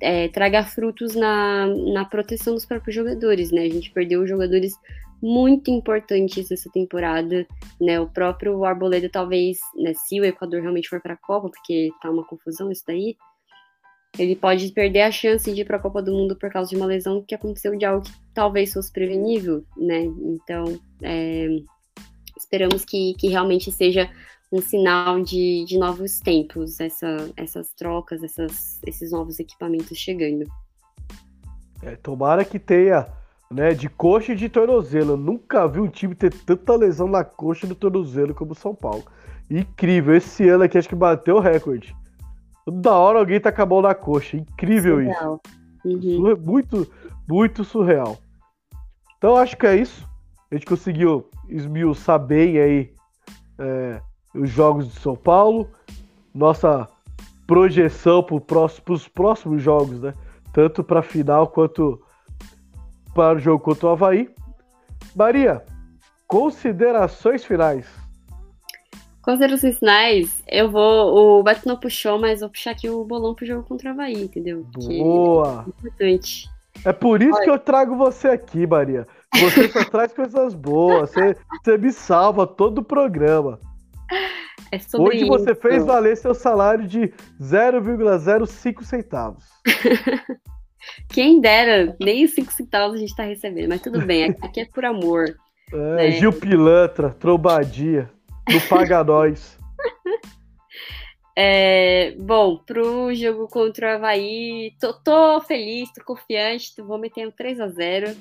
[0.01, 3.61] é, traga frutos na, na proteção dos próprios jogadores, né?
[3.61, 4.73] A gente perdeu jogadores
[5.23, 7.47] muito importantes nessa temporada,
[7.79, 8.01] né?
[8.01, 12.11] O próprio Arboleda, talvez, né, se o Equador realmente for para a Copa, porque tá
[12.11, 13.15] uma confusão isso daí,
[14.19, 16.75] ele pode perder a chance de ir para a Copa do Mundo por causa de
[16.75, 20.03] uma lesão que aconteceu de algo que talvez fosse prevenível, né?
[20.03, 21.47] Então, é,
[22.45, 24.09] esperamos que, que realmente seja
[24.51, 30.45] um sinal de, de novos tempos, essa, essas trocas, essas, esses novos equipamentos chegando.
[31.81, 33.07] É, tomara que tenha,
[33.51, 35.13] né, de coxa e de tornozelo.
[35.13, 38.55] Eu nunca vi um time ter tanta lesão na coxa e no tornozelo como o
[38.55, 39.03] São Paulo.
[39.49, 41.95] Incrível, esse ano aqui acho que bateu o recorde.
[42.65, 44.37] Toda hora alguém tá com a mão na coxa.
[44.37, 45.41] Incrível surreal.
[45.83, 46.21] isso.
[46.21, 46.37] Uhum.
[46.37, 46.91] Muito,
[47.27, 48.17] muito surreal.
[49.17, 50.07] Então acho que é isso.
[50.51, 52.93] A gente conseguiu esmiuçar bem aí
[53.57, 54.01] é,
[54.33, 55.69] os jogos de São Paulo,
[56.33, 56.87] nossa
[57.47, 60.13] projeção para os próximos jogos, né?
[60.53, 62.01] Tanto para a final quanto
[63.13, 64.29] para o jogo contra o Havaí.
[65.15, 65.63] Maria,
[66.27, 67.87] considerações finais.
[69.21, 71.39] Considerações finais, eu vou.
[71.39, 74.23] O Beto não puxou, mas vou puxar aqui o bolão pro jogo contra o Havaí,
[74.23, 74.63] entendeu?
[74.63, 75.63] Boa!
[75.63, 76.49] Que é importante.
[76.83, 77.43] É por isso Olha.
[77.43, 79.07] que eu trago você aqui, Maria.
[79.39, 81.11] Você só traz coisas boas.
[81.11, 83.59] Você, você me salva todo o programa.
[84.71, 89.45] É Hoje você fez valer seu salário de 0,05 centavos.
[91.09, 94.65] Quem dera, nem os 5 centavos a gente tá recebendo, mas tudo bem, aqui é
[94.65, 95.35] por amor.
[95.73, 96.11] É, né?
[96.11, 98.09] Gil Pilantra, Trombadia,
[98.49, 99.57] não paga nós.
[101.37, 107.31] É, bom, pro jogo contra o Havaí, tô, tô feliz, tô confiante, vou meter um
[107.31, 108.15] 3 a 0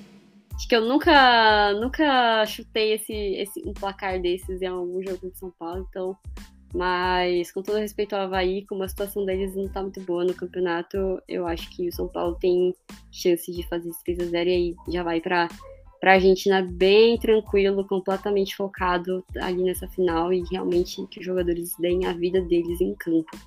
[0.55, 5.38] Acho que eu nunca, nunca chutei esse, esse, um placar desses em algum jogo de
[5.38, 6.16] São Paulo, então.
[6.72, 10.34] Mas, com todo respeito ao Havaí, como a situação deles não tá muito boa no
[10.34, 12.74] campeonato, eu acho que o São Paulo tem
[13.12, 15.48] chance de fazer esse 3 a 0 e aí já vai pra,
[16.00, 22.07] pra Argentina bem tranquilo, completamente focado ali nessa final e realmente que os jogadores deem
[22.07, 23.38] a vida deles em campo.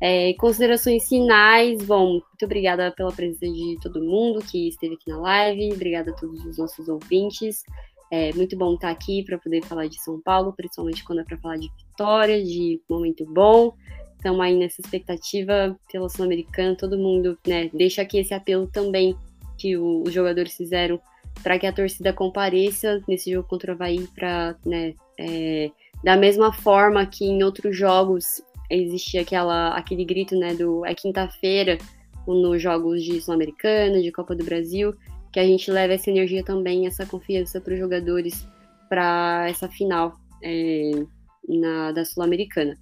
[0.00, 5.18] É, considerações finais, bom, muito obrigada pela presença de todo mundo que esteve aqui na
[5.18, 7.62] live, obrigada a todos os nossos ouvintes.
[8.10, 11.36] É muito bom estar aqui para poder falar de São Paulo, principalmente quando é para
[11.36, 13.74] falar de vitória, de momento bom.
[14.16, 17.70] Estamos aí nessa expectativa pela Sul-Americana, todo mundo, né?
[17.72, 19.14] Deixa aqui esse apelo também
[19.56, 21.00] que o, os jogadores fizeram
[21.42, 25.70] para que a torcida compareça nesse jogo contra o Havaí para, né, é,
[26.02, 31.78] da mesma forma que em outros jogos existia aquela, aquele grito, né, do é quinta-feira
[32.26, 34.94] nos jogos de Sul-Americana, de Copa do Brasil,
[35.32, 38.46] que a gente leva essa energia também, essa confiança para os jogadores
[38.88, 40.90] para essa final é,
[41.48, 42.76] na, da Sul-Americana.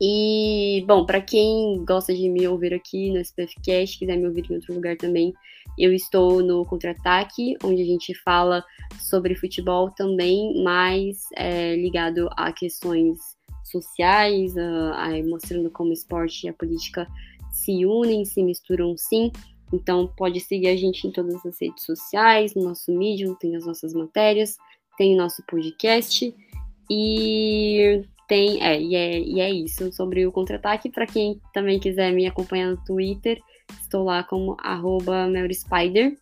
[0.00, 4.56] E, bom, para quem gosta de me ouvir aqui no SPFcast, quiser me ouvir em
[4.56, 5.32] outro lugar também,
[5.78, 8.64] eu estou no Contra-Ataque, onde a gente fala
[9.00, 13.18] sobre futebol também, mais é, ligado a questões
[13.82, 17.06] sociais, uh, mostrando como o esporte e a política
[17.50, 19.30] se unem, se misturam sim.
[19.72, 23.66] Então pode seguir a gente em todas as redes sociais, no nosso Medium, tem as
[23.66, 24.56] nossas matérias,
[24.96, 26.34] tem o nosso podcast
[26.90, 30.90] e tem, é, e é, e é isso sobre o contra-ataque.
[30.90, 33.40] Para quem também quiser me acompanhar no Twitter,
[33.80, 36.16] estou lá como arroba Spider.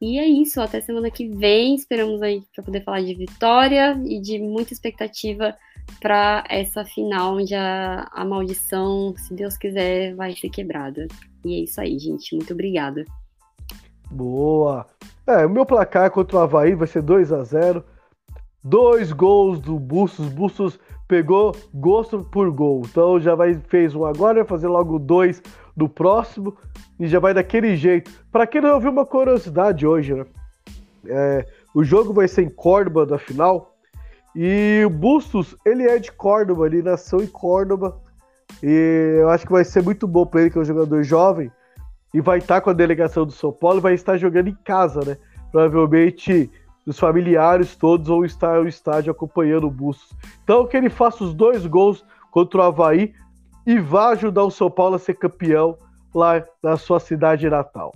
[0.00, 1.74] E é isso, até semana que vem.
[1.74, 5.54] Esperamos aí para poder falar de vitória e de muita expectativa
[6.00, 11.06] para essa final onde a, a maldição, se Deus quiser, vai ser quebrada.
[11.44, 12.34] E é isso aí, gente.
[12.36, 13.04] Muito obrigada.
[14.10, 14.86] Boa!
[15.26, 17.84] É, o meu placar contra o Havaí vai ser 2 a 0
[18.62, 20.28] Dois gols do Bustos.
[20.28, 20.78] Bustos
[21.08, 22.82] pegou gosto por gol.
[22.84, 25.42] Então já vai fez um agora, vai fazer logo dois
[25.76, 26.56] do próximo
[26.98, 28.12] e já vai daquele jeito.
[28.30, 30.26] Para quem não ouviu uma curiosidade hoje, né?
[31.06, 33.74] É, O jogo vai ser em Córdoba da final.
[34.34, 38.00] E o Bustos, ele é de Córdoba, ele nasceu em Córdoba.
[38.62, 41.50] E eu acho que vai ser muito bom para ele, que é um jogador jovem.
[42.12, 45.16] E vai estar com a delegação do São Paulo vai estar jogando em casa, né?
[45.50, 46.50] Provavelmente
[46.86, 50.16] os familiares todos vão estar no estádio acompanhando o Bustos.
[50.42, 53.14] Então que ele faça os dois gols contra o Havaí
[53.66, 55.76] e vá ajudar o São Paulo a ser campeão
[56.14, 57.92] lá na sua cidade natal.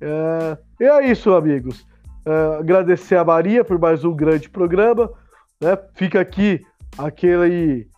[0.00, 1.86] É, e é isso, amigos.
[2.26, 5.10] É, agradecer a Maria por mais um grande programa.
[5.60, 5.78] Né?
[5.94, 6.60] Fica aqui
[6.98, 7.88] aquele,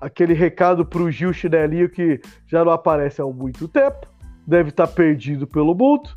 [0.00, 4.06] aquele recado para o Gil Chinelinho que já não aparece há muito tempo.
[4.46, 6.10] Deve estar perdido pelo mundo.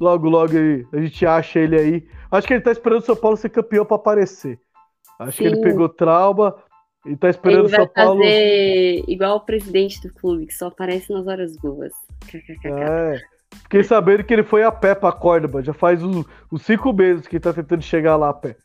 [0.00, 0.52] Logo, logo
[0.92, 2.08] a gente acha ele aí.
[2.30, 4.60] Acho que ele está esperando o São Paulo ser campeão para aparecer.
[5.18, 5.44] Acho Sim.
[5.44, 6.54] que ele pegou trauma
[7.06, 8.20] e tá esperando vai São Paulo.
[8.20, 11.92] fazer igual o presidente do clube, que só aparece nas horas boas.
[12.64, 13.18] É.
[13.62, 15.62] Fiquei sabendo que ele foi a pé pra Córdoba.
[15.62, 18.56] Já faz uns, uns cinco meses que ele tá tentando chegar lá a pé.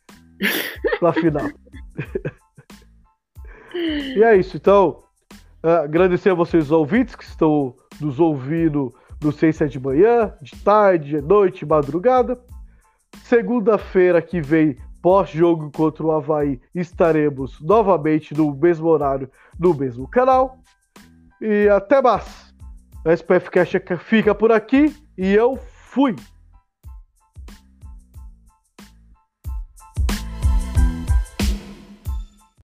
[0.99, 1.49] Pra final.
[3.73, 4.57] e é isso.
[4.57, 5.03] Então,
[5.63, 10.33] uh, agradecer a vocês, ouvintes, que estão nos ouvindo no sei se é de manhã,
[10.41, 12.39] de tarde, de noite, de madrugada.
[13.23, 19.29] Segunda-feira que vem pós-jogo contra o Havaí, estaremos novamente no mesmo horário,
[19.59, 20.59] no mesmo canal.
[21.39, 22.51] E até mais.
[23.05, 26.15] A SPF Cash fica por aqui e eu fui.